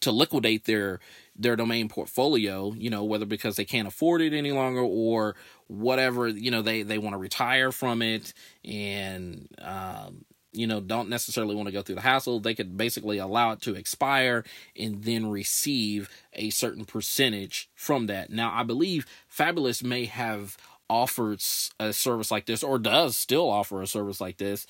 to 0.00 0.12
liquidate 0.12 0.64
their 0.64 1.00
their 1.34 1.56
domain 1.56 1.88
portfolio 1.88 2.72
you 2.74 2.90
know 2.90 3.04
whether 3.04 3.24
because 3.24 3.56
they 3.56 3.64
can't 3.64 3.88
afford 3.88 4.20
it 4.20 4.34
any 4.34 4.52
longer 4.52 4.80
or 4.80 5.34
whatever 5.68 6.28
you 6.28 6.50
know 6.50 6.60
they 6.60 6.82
they 6.82 6.98
want 6.98 7.14
to 7.14 7.18
retire 7.18 7.72
from 7.72 8.02
it 8.02 8.34
and 8.64 9.48
um, 9.62 10.24
you 10.52 10.66
know 10.66 10.80
don't 10.80 11.08
necessarily 11.08 11.54
want 11.54 11.66
to 11.66 11.72
go 11.72 11.82
through 11.82 11.94
the 11.94 12.02
hassle. 12.02 12.40
They 12.40 12.54
could 12.54 12.76
basically 12.76 13.18
allow 13.18 13.52
it 13.52 13.62
to 13.62 13.74
expire 13.74 14.44
and 14.78 15.02
then 15.02 15.30
receive 15.30 16.10
a 16.34 16.50
certain 16.50 16.84
percentage 16.84 17.70
from 17.74 18.06
that. 18.06 18.30
Now 18.30 18.52
i 18.54 18.62
believe 18.62 19.06
fabulous 19.26 19.82
may 19.82 20.04
have 20.04 20.56
offered 20.92 21.42
a 21.80 21.92
service 21.92 22.30
like 22.30 22.44
this 22.44 22.62
or 22.62 22.78
does 22.78 23.16
still 23.16 23.48
offer 23.48 23.80
a 23.80 23.86
service 23.86 24.20
like 24.20 24.36
this 24.36 24.66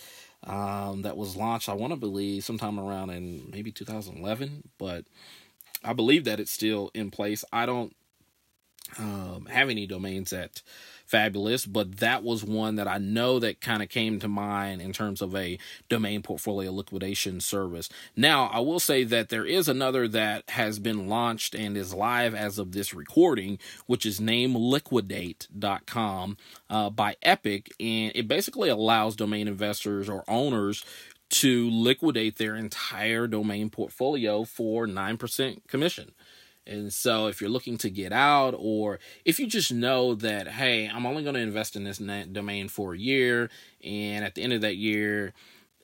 um, 0.46 1.02
that 1.02 1.16
was 1.16 1.34
launched, 1.34 1.68
I 1.68 1.74
want 1.74 1.92
to 1.92 1.98
believe, 1.98 2.44
sometime 2.44 2.78
around 2.78 3.10
in 3.10 3.50
maybe 3.50 3.72
2011, 3.72 4.70
but 4.78 5.04
I 5.82 5.92
believe 5.92 6.24
that 6.24 6.38
it's 6.38 6.52
still 6.52 6.92
in 6.94 7.10
place. 7.10 7.44
I 7.52 7.66
don't 7.66 7.94
um, 8.98 9.46
have 9.50 9.68
any 9.68 9.84
domains 9.86 10.30
that 10.30 10.62
fabulous, 11.12 11.64
but 11.66 11.99
that 11.99 12.25
was 12.25 12.42
one 12.42 12.76
that 12.76 12.88
I 12.88 12.97
know 12.97 13.38
that 13.38 13.61
kind 13.61 13.83
of 13.83 13.90
came 13.90 14.19
to 14.21 14.28
mind 14.28 14.81
in 14.81 14.95
terms 14.95 15.21
of 15.21 15.37
a 15.37 15.59
domain 15.90 16.23
portfolio 16.23 16.73
liquidation 16.73 17.40
service. 17.40 17.90
Now, 18.16 18.47
I 18.47 18.61
will 18.61 18.81
say 18.81 19.04
that 19.04 19.28
there 19.28 19.45
is 19.45 19.69
another 19.69 20.09
that 20.09 20.49
has 20.49 20.78
been 20.78 21.09
launched 21.09 21.54
and 21.54 21.76
is 21.76 21.92
live 21.92 22.35
as 22.35 22.59
of 22.59 22.73
this 22.73 22.95
recording, 22.95 23.59
which 23.85 24.07
is 24.07 24.21
nameliquidate.com 24.21 26.38
uh, 26.71 26.88
by 26.88 27.16
Epik, 27.23 27.69
and 27.78 28.12
it 28.14 28.26
basically 28.26 28.71
allows 28.71 29.14
domain 29.14 29.49
investors 29.49 30.09
or 30.09 30.25
owners 30.26 30.83
to 31.28 31.69
liquidate 31.71 32.38
their 32.38 32.57
entire 32.57 33.26
domain 33.26 33.69
portfolio 33.69 34.45
for 34.45 34.87
9% 34.87 35.69
commission. 35.69 36.12
And 36.66 36.92
so, 36.92 37.26
if 37.26 37.40
you're 37.40 37.50
looking 37.50 37.76
to 37.78 37.90
get 37.90 38.12
out, 38.12 38.54
or 38.57 39.00
if 39.25 39.40
you 39.40 39.47
just 39.47 39.73
know 39.73 40.14
that, 40.16 40.47
hey, 40.49 40.88
I'm 40.88 41.07
only 41.07 41.23
going 41.23 41.35
to 41.35 41.40
invest 41.40 41.75
in 41.75 41.85
this 41.85 41.99
domain 41.99 42.69
for 42.69 42.95
a 42.95 42.99
year, 42.99 43.50
and 43.83 44.25
at 44.25 44.35
the 44.35 44.42
end 44.42 44.52
of 44.52 44.61
that 44.61 44.76
year, 44.76 45.33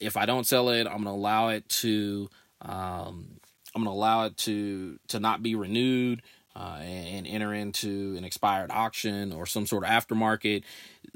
if 0.00 0.16
I 0.16 0.24
don't 0.26 0.46
sell 0.46 0.68
it, 0.68 0.86
I'm 0.86 1.02
going 1.02 1.04
to 1.04 1.10
allow 1.10 1.48
it 1.48 1.68
to, 1.68 2.30
um, 2.62 3.40
I'm 3.74 3.82
going 3.82 3.86
to 3.86 3.90
allow 3.90 4.26
it 4.26 4.36
to 4.38 4.98
to 5.08 5.20
not 5.20 5.42
be 5.42 5.54
renewed. 5.54 6.22
Uh, 6.56 6.80
and, 6.80 7.24
and 7.24 7.26
enter 7.28 7.54
into 7.54 8.16
an 8.18 8.24
expired 8.24 8.68
auction 8.72 9.32
or 9.32 9.46
some 9.46 9.64
sort 9.64 9.84
of 9.84 9.90
aftermarket, 9.90 10.64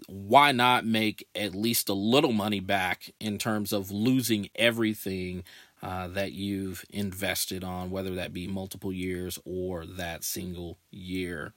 why 0.07 0.53
not 0.53 0.87
make 0.87 1.27
at 1.35 1.53
least 1.53 1.89
a 1.89 1.95
little 1.95 2.33
money 2.33 2.61
back 2.61 3.11
in 3.19 3.39
terms 3.39 3.73
of 3.73 3.91
losing 3.91 4.49
everything 4.55 5.43
uh, 5.83 6.09
that 6.09 6.33
you've 6.33 6.85
invested 6.91 7.65
on, 7.65 7.91
whether 7.91 8.15
that 8.15 8.33
be 8.33 8.47
multiple 8.47 8.93
years 8.93 9.39
or 9.45 9.85
that 9.85 10.23
single 10.23 10.79
year. 10.91 11.53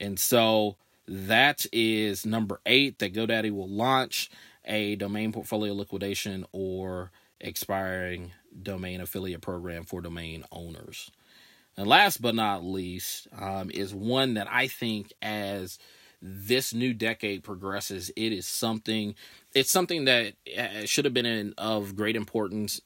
And 0.00 0.18
so 0.18 0.76
that 1.06 1.66
is 1.72 2.24
number 2.24 2.60
eight 2.64 2.98
that 3.00 3.12
GoDaddy 3.12 3.50
will 3.50 3.68
launch 3.68 4.30
a 4.64 4.96
domain 4.96 5.32
portfolio 5.32 5.74
liquidation 5.74 6.46
or 6.52 7.10
expiring 7.40 8.32
domain 8.62 9.00
affiliate 9.00 9.40
program 9.40 9.84
for 9.84 10.00
domain 10.00 10.44
owners. 10.50 11.10
And 11.76 11.86
last 11.86 12.20
but 12.20 12.34
not 12.34 12.64
least 12.64 13.28
um, 13.38 13.70
is 13.70 13.94
one 13.94 14.34
that 14.34 14.48
I 14.50 14.68
think 14.68 15.12
as 15.22 15.78
this 16.22 16.74
new 16.74 16.92
decade 16.92 17.42
progresses, 17.42 18.10
it 18.16 18.32
is 18.32 18.46
something. 18.46 19.14
It's 19.54 19.70
something 19.70 20.04
that 20.04 20.34
uh, 20.58 20.84
should 20.84 21.06
have 21.06 21.14
been 21.14 21.26
in, 21.26 21.54
of 21.56 21.96
great 21.96 22.16
importance 22.16 22.80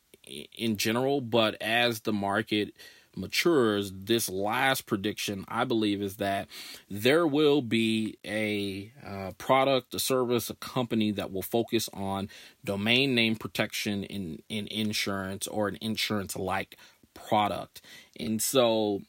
in 0.57 0.76
general, 0.76 1.21
but 1.21 1.61
as 1.61 2.00
the 2.00 2.12
market 2.12 2.75
matures, 3.16 3.93
this 3.95 4.28
last 4.28 4.87
prediction 4.87 5.45
I 5.49 5.64
believe 5.64 6.02
is 6.02 6.16
that 6.16 6.49
there 6.90 7.26
will 7.26 7.62
be 7.62 8.19
a 8.25 8.93
uh, 9.07 9.33
product, 9.38 9.95
a 9.95 9.99
service, 9.99 10.50
a 10.50 10.54
company 10.54 11.12
that 11.12 11.33
will 11.33 11.43
focus 11.43 11.88
on 11.93 12.28
domain 12.64 13.14
name 13.14 13.37
protection 13.37 14.04
in 14.04 14.43
in 14.49 14.66
insurance 14.69 15.47
or 15.47 15.69
an 15.69 15.78
insurance 15.81 16.37
like 16.37 16.76
product. 17.14 17.81
And 18.19 18.43
so 18.43 19.02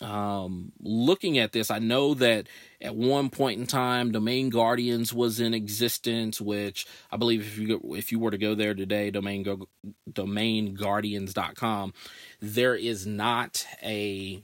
um, 0.00 0.72
looking 0.80 1.38
at 1.38 1.52
this, 1.52 1.70
I 1.70 1.78
know 1.78 2.14
that 2.14 2.48
at 2.80 2.96
one 2.96 3.30
point 3.30 3.60
in 3.60 3.66
time, 3.66 4.10
Domain 4.10 4.50
Guardians 4.50 5.14
was 5.14 5.40
in 5.40 5.54
existence, 5.54 6.40
which 6.40 6.86
I 7.12 7.16
believe 7.16 7.42
if 7.42 7.58
you 7.58 7.80
if 7.94 8.10
you 8.10 8.18
were 8.18 8.32
to 8.32 8.38
go 8.38 8.54
there 8.54 8.74
today, 8.74 9.10
domain 9.10 9.44
go, 9.44 9.68
domainguardians.com, 10.10 11.94
there 12.40 12.74
is 12.74 13.06
not 13.06 13.64
a 13.82 14.42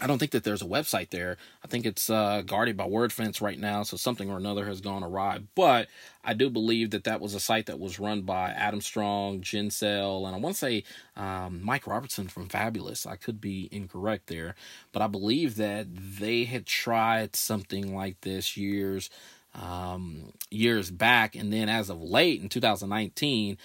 I 0.00 0.06
don't 0.06 0.18
think 0.18 0.30
that 0.32 0.44
there's 0.44 0.62
a 0.62 0.66
website 0.66 1.10
there. 1.10 1.36
I 1.62 1.68
think 1.68 1.84
it's 1.84 2.08
uh, 2.08 2.42
guarded 2.46 2.76
by 2.76 2.88
WordFence 2.88 3.42
right 3.42 3.58
now, 3.58 3.82
so 3.82 3.96
something 3.96 4.30
or 4.30 4.38
another 4.38 4.64
has 4.66 4.80
gone 4.80 5.04
awry. 5.04 5.40
But 5.54 5.88
I 6.24 6.32
do 6.32 6.48
believe 6.48 6.90
that 6.90 7.04
that 7.04 7.20
was 7.20 7.34
a 7.34 7.40
site 7.40 7.66
that 7.66 7.78
was 7.78 8.00
run 8.00 8.22
by 8.22 8.50
Adam 8.50 8.80
Strong, 8.80 9.42
Gencel, 9.42 10.26
and 10.26 10.34
I 10.34 10.38
want 10.38 10.54
to 10.54 10.58
say 10.58 10.84
um, 11.16 11.60
Mike 11.62 11.86
Robertson 11.86 12.28
from 12.28 12.48
Fabulous. 12.48 13.04
I 13.04 13.16
could 13.16 13.40
be 13.40 13.68
incorrect 13.70 14.28
there, 14.28 14.54
but 14.92 15.02
I 15.02 15.06
believe 15.06 15.56
that 15.56 15.86
they 15.94 16.44
had 16.44 16.66
tried 16.66 17.36
something 17.36 17.94
like 17.94 18.20
this 18.22 18.56
years 18.56 19.10
um, 19.54 20.32
years 20.50 20.90
back, 20.90 21.34
and 21.34 21.52
then 21.52 21.68
as 21.68 21.90
of 21.90 22.00
late 22.00 22.40
in 22.40 22.48
2019, 22.48 23.58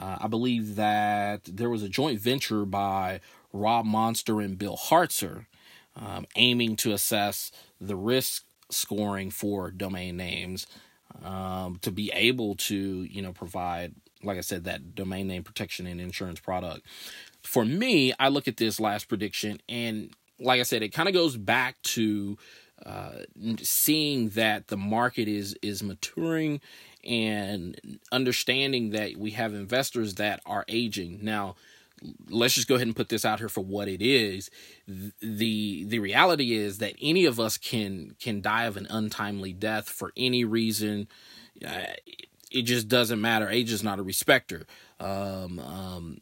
uh, 0.00 0.18
I 0.20 0.28
believe 0.28 0.76
that 0.76 1.42
there 1.44 1.68
was 1.68 1.82
a 1.82 1.88
joint 1.88 2.20
venture 2.20 2.64
by 2.64 3.20
Rob 3.52 3.84
Monster 3.84 4.40
and 4.40 4.56
Bill 4.56 4.76
Hartzer 4.76 5.46
um, 5.96 6.26
aiming 6.36 6.76
to 6.76 6.92
assess 6.92 7.50
the 7.80 7.96
risk 7.96 8.44
scoring 8.70 9.30
for 9.30 9.70
domain 9.70 10.16
names 10.16 10.66
um, 11.24 11.78
to 11.82 11.90
be 11.90 12.10
able 12.14 12.54
to, 12.56 13.02
you 13.04 13.22
know, 13.22 13.32
provide, 13.32 13.94
like 14.22 14.38
I 14.38 14.42
said, 14.42 14.64
that 14.64 14.94
domain 14.94 15.28
name 15.28 15.42
protection 15.42 15.86
and 15.86 16.00
insurance 16.00 16.40
product. 16.40 16.86
For 17.42 17.64
me, 17.64 18.12
I 18.18 18.28
look 18.28 18.48
at 18.48 18.56
this 18.56 18.80
last 18.80 19.08
prediction, 19.08 19.60
and 19.68 20.10
like 20.40 20.60
I 20.60 20.64
said, 20.64 20.82
it 20.82 20.90
kind 20.90 21.08
of 21.08 21.14
goes 21.14 21.36
back 21.36 21.80
to 21.82 22.38
uh, 22.86 23.18
seeing 23.60 24.30
that 24.30 24.68
the 24.68 24.76
market 24.76 25.28
is 25.28 25.56
is 25.62 25.82
maturing 25.82 26.60
and 27.04 27.98
understanding 28.10 28.90
that 28.90 29.16
we 29.16 29.32
have 29.32 29.54
investors 29.54 30.14
that 30.14 30.40
are 30.46 30.64
aging 30.68 31.18
now 31.22 31.54
let's 32.28 32.54
just 32.54 32.68
go 32.68 32.74
ahead 32.74 32.86
and 32.86 32.96
put 32.96 33.08
this 33.08 33.24
out 33.24 33.38
here 33.38 33.48
for 33.48 33.62
what 33.62 33.88
it 33.88 34.02
is. 34.02 34.50
The 34.86 35.84
the 35.84 35.98
reality 35.98 36.54
is 36.54 36.78
that 36.78 36.94
any 37.00 37.24
of 37.24 37.38
us 37.38 37.56
can 37.56 38.14
can 38.20 38.40
die 38.40 38.64
of 38.64 38.76
an 38.76 38.86
untimely 38.90 39.52
death 39.52 39.88
for 39.88 40.12
any 40.16 40.44
reason. 40.44 41.08
Uh, 41.66 41.84
it 42.50 42.62
just 42.62 42.88
doesn't 42.88 43.20
matter. 43.20 43.48
Age 43.48 43.72
is 43.72 43.82
not 43.82 43.98
a 43.98 44.02
respecter. 44.02 44.66
Um, 45.00 45.58
um, 45.58 46.18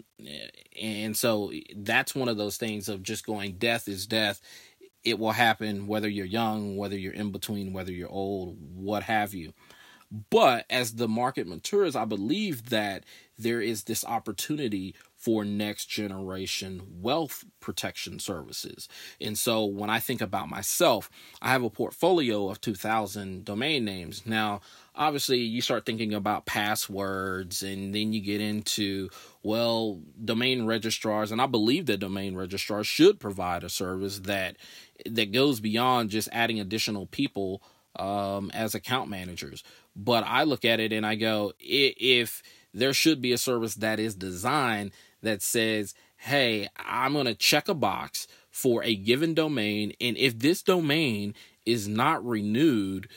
and 0.80 1.16
so 1.16 1.52
that's 1.76 2.14
one 2.14 2.28
of 2.28 2.36
those 2.36 2.56
things 2.56 2.88
of 2.88 3.02
just 3.02 3.26
going 3.26 3.52
death 3.52 3.88
is 3.88 4.06
death. 4.06 4.40
It 5.02 5.18
will 5.18 5.32
happen 5.32 5.86
whether 5.86 6.08
you're 6.08 6.26
young 6.26 6.76
whether 6.76 6.96
you're 6.96 7.12
in 7.12 7.32
between 7.32 7.72
whether 7.72 7.92
you're 7.92 8.10
old 8.10 8.56
what 8.74 9.02
have 9.04 9.34
you. 9.34 9.52
But 10.28 10.66
as 10.68 10.94
the 10.96 11.06
market 11.06 11.46
matures 11.46 11.94
i 11.94 12.04
believe 12.04 12.70
that 12.70 13.04
there 13.42 13.60
is 13.60 13.84
this 13.84 14.04
opportunity 14.04 14.94
for 15.16 15.44
next 15.44 15.86
generation 15.86 16.80
wealth 17.00 17.44
protection 17.60 18.18
services. 18.18 18.88
And 19.20 19.36
so 19.36 19.66
when 19.66 19.90
I 19.90 19.98
think 19.98 20.22
about 20.22 20.48
myself, 20.48 21.10
I 21.42 21.50
have 21.50 21.62
a 21.62 21.68
portfolio 21.68 22.48
of 22.48 22.60
2,000 22.62 23.44
domain 23.44 23.84
names. 23.84 24.22
Now, 24.24 24.62
obviously, 24.94 25.38
you 25.38 25.60
start 25.60 25.84
thinking 25.84 26.14
about 26.14 26.46
passwords 26.46 27.62
and 27.62 27.94
then 27.94 28.14
you 28.14 28.22
get 28.22 28.40
into, 28.40 29.10
well, 29.42 30.00
domain 30.24 30.64
registrars. 30.64 31.32
And 31.32 31.42
I 31.42 31.46
believe 31.46 31.84
that 31.86 31.98
domain 31.98 32.34
registrars 32.34 32.86
should 32.86 33.20
provide 33.20 33.62
a 33.62 33.68
service 33.68 34.20
that 34.20 34.56
that 35.06 35.32
goes 35.32 35.60
beyond 35.60 36.10
just 36.10 36.28
adding 36.32 36.60
additional 36.60 37.06
people 37.06 37.62
um, 37.96 38.50
as 38.54 38.74
account 38.74 39.10
managers. 39.10 39.62
But 39.96 40.24
I 40.26 40.44
look 40.44 40.64
at 40.64 40.80
it 40.80 40.92
and 40.92 41.04
I 41.04 41.14
go, 41.16 41.52
if 41.58 42.42
there 42.72 42.92
should 42.92 43.20
be 43.20 43.32
a 43.32 43.38
service 43.38 43.74
that 43.76 43.98
is 43.98 44.14
designed 44.14 44.92
that 45.22 45.42
says, 45.42 45.94
hey, 46.16 46.68
I'm 46.76 47.12
going 47.12 47.26
to 47.26 47.34
check 47.34 47.68
a 47.68 47.74
box 47.74 48.26
for 48.50 48.82
a 48.84 48.94
given 48.94 49.34
domain. 49.34 49.92
And 50.00 50.16
if 50.16 50.38
this 50.38 50.62
domain 50.62 51.34
is 51.66 51.88
not 51.88 52.24
renewed, 52.26 53.08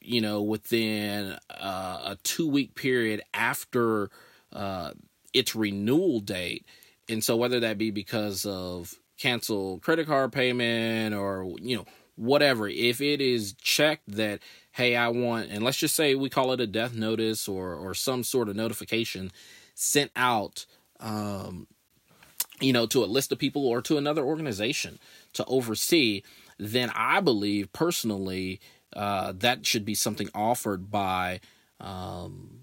you 0.00 0.20
know, 0.20 0.42
within 0.42 1.36
uh, 1.50 2.00
a 2.04 2.18
two 2.22 2.48
week 2.48 2.74
period 2.74 3.22
after 3.34 4.10
uh, 4.52 4.92
its 5.32 5.54
renewal 5.54 6.20
date, 6.20 6.66
and 7.08 7.22
so 7.22 7.36
whether 7.36 7.60
that 7.60 7.78
be 7.78 7.90
because 7.90 8.44
of 8.46 8.94
cancel 9.18 9.78
credit 9.80 10.06
card 10.06 10.32
payment 10.32 11.14
or, 11.14 11.54
you 11.60 11.76
know, 11.76 11.84
whatever, 12.20 12.68
if 12.68 13.00
it 13.00 13.20
is 13.20 13.54
checked 13.54 14.10
that, 14.16 14.40
hey, 14.72 14.94
I 14.94 15.08
want, 15.08 15.50
and 15.50 15.64
let's 15.64 15.78
just 15.78 15.96
say 15.96 16.14
we 16.14 16.28
call 16.28 16.52
it 16.52 16.60
a 16.60 16.66
death 16.66 16.94
notice 16.94 17.48
or, 17.48 17.74
or 17.74 17.94
some 17.94 18.22
sort 18.22 18.48
of 18.48 18.56
notification 18.56 19.32
sent 19.74 20.10
out 20.14 20.66
um, 21.00 21.66
you 22.60 22.72
know, 22.72 22.86
to 22.86 23.02
a 23.02 23.06
list 23.06 23.32
of 23.32 23.38
people 23.38 23.66
or 23.66 23.80
to 23.82 23.96
another 23.96 24.22
organization 24.22 24.98
to 25.32 25.44
oversee, 25.46 26.22
then 26.58 26.90
I 26.94 27.20
believe 27.20 27.72
personally 27.72 28.60
uh, 28.94 29.32
that 29.38 29.66
should 29.66 29.84
be 29.84 29.94
something 29.94 30.28
offered 30.34 30.90
by 30.90 31.40
um, 31.80 32.60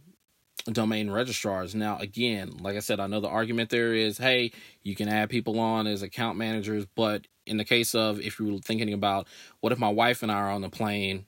domain 0.72 1.10
registrars. 1.10 1.74
Now, 1.74 1.98
again, 1.98 2.52
like 2.60 2.76
I 2.76 2.80
said, 2.80 3.00
I 3.00 3.08
know 3.08 3.22
the 3.22 3.28
argument 3.28 3.70
there 3.70 3.94
is, 3.94 4.18
hey, 4.18 4.52
you 4.84 4.96
can 4.96 5.10
add 5.10 5.30
people 5.30 5.60
on 5.60 5.88
as 5.88 6.02
account 6.02 6.38
managers, 6.38 6.86
but 6.96 7.26
in 7.48 7.58
the 7.58 7.66
case 7.66 7.96
of 7.96 8.20
if 8.20 8.40
you 8.40 8.54
were 8.54 8.60
thinking 8.60 8.94
about 8.94 9.28
what 9.60 9.72
if 9.72 9.80
my 9.80 9.90
wife 9.90 10.24
and 10.24 10.32
I 10.32 10.36
are 10.36 10.52
on 10.52 10.62
the 10.62 10.70
plane 10.70 11.26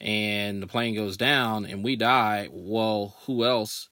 and 0.00 0.62
the 0.62 0.66
plane 0.66 0.94
goes 0.94 1.16
down 1.16 1.66
and 1.66 1.82
we 1.82 1.96
die, 1.96 2.48
well, 2.50 3.16
who 3.26 3.44
else 3.44 3.88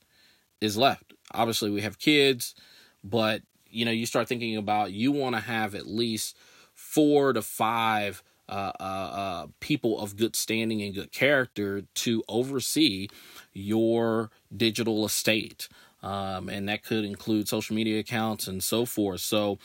is 0.60 0.76
left? 0.76 1.14
obviously 1.34 1.70
we 1.70 1.82
have 1.82 1.98
kids, 1.98 2.54
but 3.02 3.42
you 3.68 3.84
know, 3.84 3.90
you 3.90 4.06
start 4.06 4.28
thinking 4.28 4.56
about 4.56 4.92
you 4.92 5.12
want 5.12 5.34
to 5.34 5.40
have 5.40 5.74
at 5.74 5.86
least 5.86 6.36
four 6.74 7.32
to 7.32 7.42
five 7.42 8.22
uh, 8.48 8.72
uh, 8.78 8.82
uh, 8.82 9.46
people 9.60 9.98
of 9.98 10.16
good 10.16 10.36
standing 10.36 10.82
and 10.82 10.94
good 10.94 11.10
character 11.12 11.82
to 11.94 12.22
oversee 12.28 13.08
your 13.52 14.30
digital 14.54 15.04
estate. 15.04 15.68
Um, 16.02 16.50
and 16.50 16.68
that 16.68 16.84
could 16.84 17.04
include 17.04 17.48
social 17.48 17.74
media 17.74 17.98
accounts 17.98 18.46
and 18.46 18.62
so 18.62 18.84
forth. 18.84 19.20
So 19.20 19.58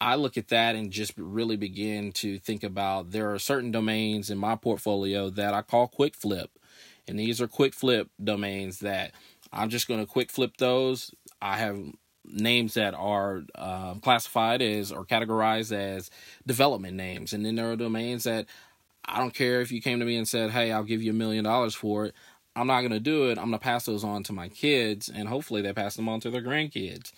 I 0.00 0.14
look 0.14 0.36
at 0.36 0.48
that 0.48 0.74
and 0.74 0.90
just 0.90 1.12
really 1.16 1.56
begin 1.56 2.12
to 2.12 2.38
think 2.38 2.62
about 2.62 3.10
there 3.10 3.32
are 3.32 3.38
certain 3.38 3.70
domains 3.70 4.30
in 4.30 4.38
my 4.38 4.54
portfolio 4.54 5.28
that 5.30 5.54
I 5.54 5.62
call 5.62 5.88
quick 5.88 6.14
flip. 6.14 6.50
And 7.08 7.18
these 7.18 7.40
are 7.40 7.48
quick 7.48 7.74
flip 7.74 8.08
domains 8.22 8.80
that 8.80 9.12
I'm 9.52 9.70
just 9.70 9.88
going 9.88 10.00
to 10.00 10.06
quick 10.06 10.30
flip 10.30 10.58
those. 10.58 11.12
I 11.40 11.56
have 11.58 11.78
names 12.24 12.74
that 12.74 12.94
are 12.94 13.44
uh, 13.54 13.94
classified 13.94 14.62
as 14.62 14.92
or 14.92 15.04
categorized 15.04 15.72
as 15.72 16.10
development 16.46 16.96
names. 16.96 17.32
And 17.32 17.44
then 17.44 17.56
there 17.56 17.72
are 17.72 17.76
domains 17.76 18.24
that 18.24 18.46
I 19.04 19.18
don't 19.18 19.34
care 19.34 19.62
if 19.62 19.72
you 19.72 19.80
came 19.80 19.98
to 20.00 20.04
me 20.04 20.16
and 20.16 20.28
said, 20.28 20.50
hey, 20.50 20.70
I'll 20.70 20.84
give 20.84 21.02
you 21.02 21.10
a 21.10 21.14
million 21.14 21.44
dollars 21.44 21.74
for 21.74 22.06
it. 22.06 22.14
I'm 22.54 22.66
not 22.66 22.80
going 22.80 22.92
to 22.92 23.00
do 23.00 23.30
it. 23.30 23.38
I'm 23.38 23.50
going 23.50 23.52
to 23.52 23.58
pass 23.58 23.86
those 23.86 24.02
on 24.02 24.24
to 24.24 24.32
my 24.32 24.48
kids, 24.48 25.08
and 25.08 25.28
hopefully 25.28 25.62
they 25.62 25.72
pass 25.72 25.94
them 25.94 26.08
on 26.08 26.18
to 26.20 26.30
their 26.30 26.42
grandkids. 26.42 27.12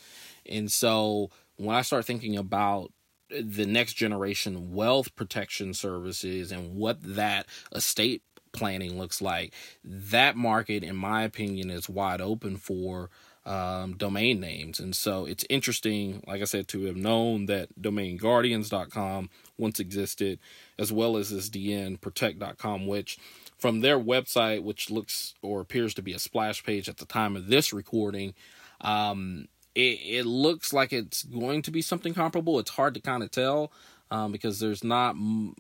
And 0.45 0.71
so 0.71 1.31
when 1.61 1.77
I 1.77 1.83
start 1.83 2.05
thinking 2.05 2.37
about 2.37 2.93
the 3.31 3.67
next 3.67 3.95
generation 3.95 4.73
wealth 4.73 5.15
protection 5.15 5.73
services 5.73 6.51
and 6.51 6.75
what 6.75 6.99
that 7.03 7.47
estate 7.73 8.23
planning 8.53 8.99
looks 8.99 9.23
like. 9.23 9.55
That 9.85 10.37
market, 10.37 10.83
in 10.83 10.97
my 10.97 11.23
opinion, 11.23 11.71
is 11.71 11.89
wide 11.89 12.21
open 12.21 12.57
for 12.57 13.11
um, 13.47 13.97
domain 13.97 14.41
names. 14.41 14.81
And 14.81 14.95
so 14.95 15.25
it's 15.25 15.45
interesting, 15.49 16.23
like 16.27 16.43
I 16.43 16.45
said, 16.45 16.69
to 16.69 16.85
have 16.85 16.97
known 16.97 17.47
that 17.47 17.69
domainguardians.com 17.81 19.31
once 19.57 19.81
existed, 19.81 20.39
as 20.79 20.93
well 20.93 21.17
as 21.17 21.31
this 21.31 21.49
dnprotect.com, 21.49 22.87
which 22.87 23.19
from 23.59 23.81
their 23.81 23.99
website, 23.99 24.63
which 24.63 24.91
looks 24.91 25.35
or 25.43 25.61
appears 25.61 25.95
to 25.95 26.03
be 26.03 26.13
a 26.13 26.19
splash 26.19 26.63
page 26.65 26.89
at 26.89 26.99
the 26.99 27.07
time 27.07 27.37
of 27.37 27.47
this 27.47 27.73
recording, 27.73 28.35
um, 28.83 29.47
it, 29.75 29.99
it 30.03 30.27
looks 30.27 30.73
like 30.73 30.93
it's 30.93 31.23
going 31.23 31.63
to 31.63 31.71
be 31.71 31.83
something 31.83 32.15
comparable. 32.15 32.59
It's 32.59 32.71
hard 32.71 32.95
to 32.95 33.01
kind 33.01 33.23
of 33.23 33.31
tell 33.31 33.73
um, 34.11 34.33
because 34.33 34.59
there's 34.59 34.83
not 34.83 35.11
m- 35.11 35.55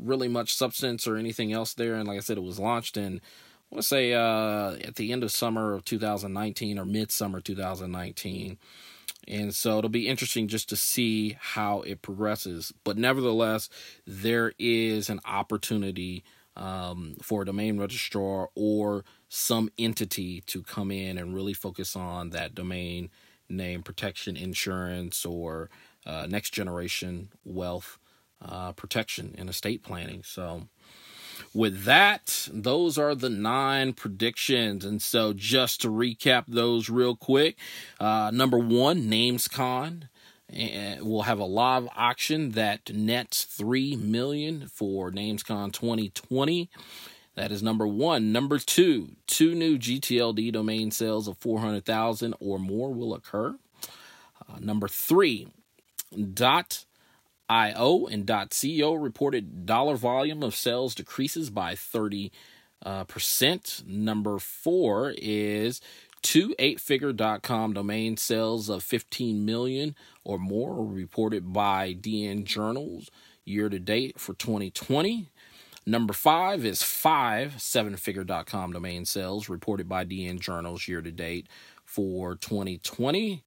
really 0.00 0.28
much 0.28 0.54
substance 0.54 1.06
or 1.06 1.16
anything 1.16 1.52
else 1.52 1.74
there. 1.74 1.94
And 1.94 2.08
like 2.08 2.16
I 2.16 2.20
said, 2.20 2.38
it 2.38 2.42
was 2.42 2.58
launched 2.58 2.96
in, 2.96 3.20
I 3.70 3.74
want 3.74 3.82
to 3.82 3.88
say, 3.88 4.14
uh, 4.14 4.76
at 4.84 4.96
the 4.96 5.12
end 5.12 5.22
of 5.22 5.30
summer 5.30 5.74
of 5.74 5.84
2019 5.84 6.78
or 6.78 6.84
midsummer 6.84 7.40
2019. 7.40 8.58
And 9.28 9.54
so 9.54 9.78
it'll 9.78 9.90
be 9.90 10.08
interesting 10.08 10.48
just 10.48 10.68
to 10.70 10.76
see 10.76 11.36
how 11.38 11.82
it 11.82 12.02
progresses. 12.02 12.72
But 12.84 12.98
nevertheless, 12.98 13.68
there 14.06 14.52
is 14.58 15.08
an 15.08 15.20
opportunity 15.24 16.24
um, 16.56 17.16
for 17.22 17.42
a 17.42 17.46
domain 17.46 17.78
registrar 17.78 18.48
or 18.54 19.04
some 19.28 19.70
entity 19.78 20.42
to 20.42 20.62
come 20.62 20.90
in 20.90 21.18
and 21.18 21.34
really 21.34 21.54
focus 21.54 21.96
on 21.96 22.30
that 22.30 22.54
domain 22.54 23.10
name 23.52 23.82
protection 23.82 24.36
insurance 24.36 25.24
or 25.24 25.70
uh, 26.06 26.26
next 26.28 26.50
generation 26.50 27.28
wealth 27.44 27.98
uh, 28.44 28.72
protection 28.72 29.34
and 29.38 29.48
estate 29.48 29.82
planning. 29.82 30.22
So, 30.24 30.68
with 31.54 31.84
that, 31.84 32.48
those 32.52 32.98
are 32.98 33.14
the 33.14 33.30
nine 33.30 33.92
predictions. 33.92 34.84
And 34.84 35.00
so, 35.00 35.32
just 35.32 35.80
to 35.82 35.88
recap 35.88 36.44
those 36.48 36.88
real 36.88 37.16
quick 37.16 37.56
uh, 38.00 38.30
number 38.32 38.58
one, 38.58 39.02
NamesCon. 39.02 40.08
And 40.48 41.06
we'll 41.06 41.22
have 41.22 41.38
a 41.38 41.46
live 41.46 41.88
auction 41.96 42.50
that 42.50 42.92
nets 42.92 43.44
three 43.44 43.96
million 43.96 44.66
for 44.68 45.10
NamesCon 45.10 45.72
2020. 45.72 46.68
That 47.34 47.50
is 47.50 47.62
number 47.62 47.86
one. 47.86 48.32
Number 48.32 48.58
two, 48.58 49.16
two 49.26 49.54
new 49.54 49.78
GTLD 49.78 50.52
domain 50.52 50.90
sales 50.90 51.28
of 51.28 51.38
400,000 51.38 52.34
or 52.40 52.58
more 52.58 52.92
will 52.92 53.14
occur. 53.14 53.56
Uh, 54.48 54.58
number 54.60 54.88
three, 54.88 55.48
dot 56.34 56.84
.io 57.48 58.06
and 58.06 58.26
.co 58.26 58.94
reported 58.94 59.66
dollar 59.66 59.96
volume 59.96 60.42
of 60.42 60.54
sales 60.54 60.94
decreases 60.94 61.50
by 61.50 61.74
30 61.74 62.32
uh, 62.84 63.04
percent. 63.04 63.82
Number 63.86 64.38
four 64.38 65.14
is 65.18 65.80
two 66.22 66.54
eightfigure.com 66.58 67.72
domain 67.74 68.16
sales 68.16 68.68
of 68.68 68.82
15 68.82 69.44
million 69.44 69.94
or 70.24 70.38
more 70.38 70.84
reported 70.84 71.52
by 71.52 71.94
DN 71.94 72.44
Journals 72.44 73.10
year 73.44 73.68
to 73.68 73.78
date 73.78 74.18
for 74.20 74.34
2020. 74.34 75.28
Number 75.84 76.12
five 76.12 76.64
is 76.64 76.82
five 76.82 77.60
seven-figure.com 77.60 78.72
domain 78.72 79.04
sales 79.04 79.48
reported 79.48 79.88
by 79.88 80.04
DN 80.04 80.38
Journals 80.38 80.86
year 80.86 81.02
to 81.02 81.10
date 81.10 81.48
for 81.84 82.36
2020. 82.36 83.42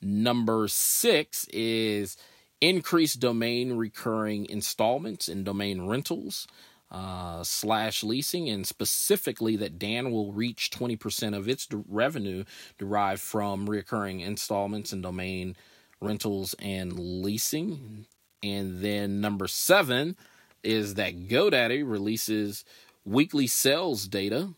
Number 0.00 0.68
six 0.68 1.46
is 1.52 2.16
increased 2.60 3.18
domain 3.18 3.72
recurring 3.72 4.46
installments 4.46 5.28
and 5.28 5.44
domain 5.44 5.86
rentals 5.86 6.46
uh, 6.92 7.42
slash 7.42 8.02
leasing, 8.02 8.48
and 8.48 8.66
specifically 8.66 9.56
that 9.56 9.78
Dan 9.78 10.10
will 10.10 10.32
reach 10.32 10.70
20% 10.70 11.36
of 11.36 11.48
its 11.48 11.68
revenue 11.88 12.44
derived 12.78 13.20
from 13.20 13.68
recurring 13.68 14.20
installments 14.20 14.92
and 14.92 15.02
domain 15.02 15.56
rentals 16.00 16.54
and 16.58 16.98
leasing. 16.98 18.06
And 18.42 18.80
then 18.80 19.20
number 19.20 19.46
seven 19.46 20.16
is 20.62 20.94
that 20.94 21.28
GoDaddy 21.28 21.88
releases 21.88 22.64
weekly 23.04 23.46
sales 23.46 24.06
data. 24.06 24.50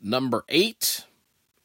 Number 0.00 0.44
eight 0.48 1.04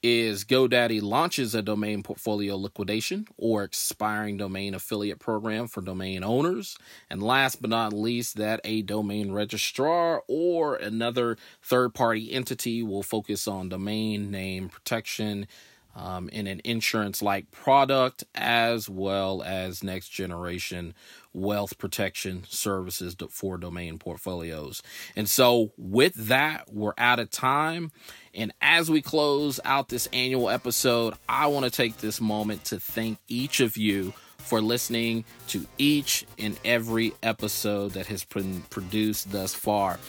is 0.04 0.43
GoDaddy 0.43 1.02
launches 1.02 1.56
a 1.56 1.62
domain 1.62 2.04
portfolio 2.04 2.58
liquidation 2.58 3.26
or 3.38 3.63
expiring 3.63 4.36
domain 4.36 4.74
affiliate 4.74 5.19
program 5.19 5.67
for 5.67 5.82
domain 5.82 6.26
owners. 6.26 6.78
And 7.10 7.24
last 7.24 7.62
but 7.62 7.69
not 7.69 7.93
least, 7.93 8.36
that 8.36 8.60
a 8.65 8.82
domain 8.82 9.32
registrar 9.32 10.24
or 10.28 10.76
another 10.76 11.38
third 11.62 11.93
party 11.93 12.34
entity 12.34 12.84
will 12.84 13.04
focus 13.04 13.48
on 13.48 13.69
domain 13.69 14.30
name 14.30 14.67
protection 14.67 15.48
um, 15.95 16.29
in 16.29 16.47
an 16.47 16.62
insurance 16.63 17.21
like 17.21 17.51
product 17.51 18.23
as 18.34 18.89
well 18.89 19.43
as 19.43 19.84
next 19.84 20.10
generation 20.10 20.93
wealth 21.34 21.77
protection 21.77 22.43
services 22.47 23.15
for 23.29 23.58
domain 23.58 23.97
portfolios. 23.97 24.82
And 25.15 25.29
so, 25.29 25.71
with 25.77 26.13
that, 26.13 26.71
we're 26.71 26.93
out 26.97 27.19
of 27.19 27.29
time. 27.29 27.91
And 28.34 28.53
as 28.62 28.89
we 28.89 29.01
close 29.01 29.60
out 29.65 29.89
this 29.89 30.08
annual 30.13 30.49
episode, 30.49 31.15
I 31.27 31.47
want 31.47 31.65
to 31.65 31.71
take 31.71 31.97
this 31.97 32.21
moment 32.21 32.65
to 32.65 32.79
thank 32.79 33.19
each 33.27 33.60
of 33.60 33.77
you 33.77 34.13
for 34.38 34.62
listening 34.62 35.23
to 35.47 35.65
each 35.77 36.25
and 36.38 36.60
every 36.65 37.13
episode 37.23 37.91
that 37.91 38.08
has 38.08 38.23
been 38.25 38.62
produced 38.63 39.32
thus 39.32 39.53
far. 39.53 39.99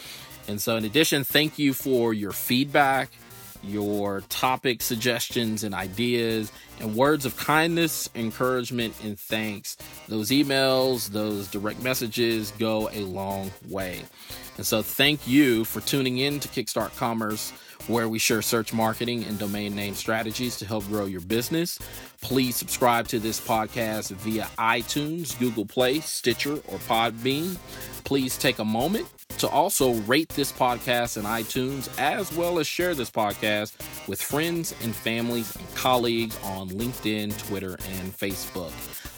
And 0.47 0.61
so, 0.61 0.77
in 0.77 0.85
addition, 0.85 1.25
thank 1.25 1.59
you 1.59 1.73
for 1.73 2.13
your 2.13 2.33
feedback 2.33 3.11
your 3.65 4.23
topic 4.29 4.83
suggestions 4.83 5.65
and 5.65 5.75
ideas 5.75 6.53
and 6.81 6.95
words 6.95 7.25
of 7.25 7.37
kindness, 7.37 8.09
encouragement, 8.15 8.95
and 9.03 9.19
thanks. 9.19 9.77
Those 10.09 10.31
emails, 10.31 11.09
those 11.09 11.49
direct 11.49 11.83
messages 11.83 12.51
go 12.53 12.91
a 12.93 13.01
long 13.01 13.51
way. 13.69 14.03
And 14.57 14.65
so, 14.67 14.83
thank 14.83 15.27
you 15.27 15.65
for 15.65 15.81
tuning 15.81 16.19
in 16.19 16.41
to 16.41 16.49
Kickstart 16.49 16.97
Commerce, 16.97 17.51
where 17.89 18.09
we 18.09 18.19
share 18.19 18.41
search 18.41 18.73
marketing 18.73 19.25
and 19.25 19.39
domain 19.39 19.75
name 19.75 19.95
strategies 19.95 20.57
to 20.59 20.67
help 20.67 20.87
grow 20.87 21.07
your 21.07 21.21
business. 21.23 21.79
Please 22.21 22.57
subscribe 22.57 23.09
to 23.09 23.19
this 23.19 23.41
podcast 23.41 24.11
via 24.11 24.49
iTunes, 24.59 25.39
Google 25.39 25.67
Play, 25.67 26.01
Stitcher, 26.01 26.55
or 26.55 26.79
Podbean. 26.79 27.57
Please 28.05 28.39
take 28.39 28.59
a 28.61 28.65
moment 28.65 29.07
to 29.39 29.49
also 29.49 29.95
rate 30.03 30.29
this 30.31 30.53
podcast 30.53 31.17
in 31.17 31.25
iTunes, 31.25 31.89
as 31.99 32.33
well 32.33 32.59
as 32.59 32.67
share 32.67 32.95
this 32.95 33.11
podcast 33.11 33.75
with 34.09 34.21
friends 34.21 34.75
and 34.83 34.95
families 34.95 35.55
and 35.57 35.75
colleagues 35.75 36.39
on 36.45 36.69
LinkedIn, 36.71 37.37
Twitter, 37.47 37.73
and 37.73 38.17
Facebook. 38.17 38.73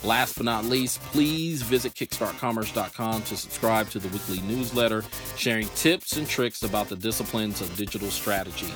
Last 0.05 0.37
but 0.37 0.45
not 0.45 0.65
least, 0.65 1.01
please 1.03 1.63
visit 1.63 1.95
kickstartcommerce.com 1.95 3.23
to 3.23 3.37
subscribe 3.37 3.89
to 3.91 3.99
the 3.99 4.09
weekly 4.09 4.41
newsletter, 4.43 5.05
sharing 5.37 5.69
tips 5.69 6.17
and 6.17 6.29
tricks 6.29 6.63
about 6.63 6.89
the 6.89 6.97
disciplines 6.97 7.61
of 7.61 7.75
digital 7.77 8.11
strategy. 8.11 8.73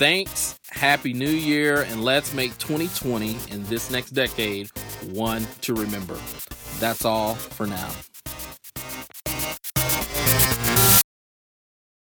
Thanks, 0.00 0.58
Happy 0.70 1.12
New 1.12 1.28
Year, 1.28 1.82
and 1.82 2.04
let's 2.04 2.32
make 2.32 2.56
2020 2.58 3.36
and 3.50 3.66
this 3.66 3.90
next 3.90 4.10
decade 4.10 4.70
one 5.12 5.46
to 5.62 5.74
remember. 5.74 6.18
That's 6.78 7.04
all 7.04 7.34
for 7.34 7.66
now. 7.66 7.90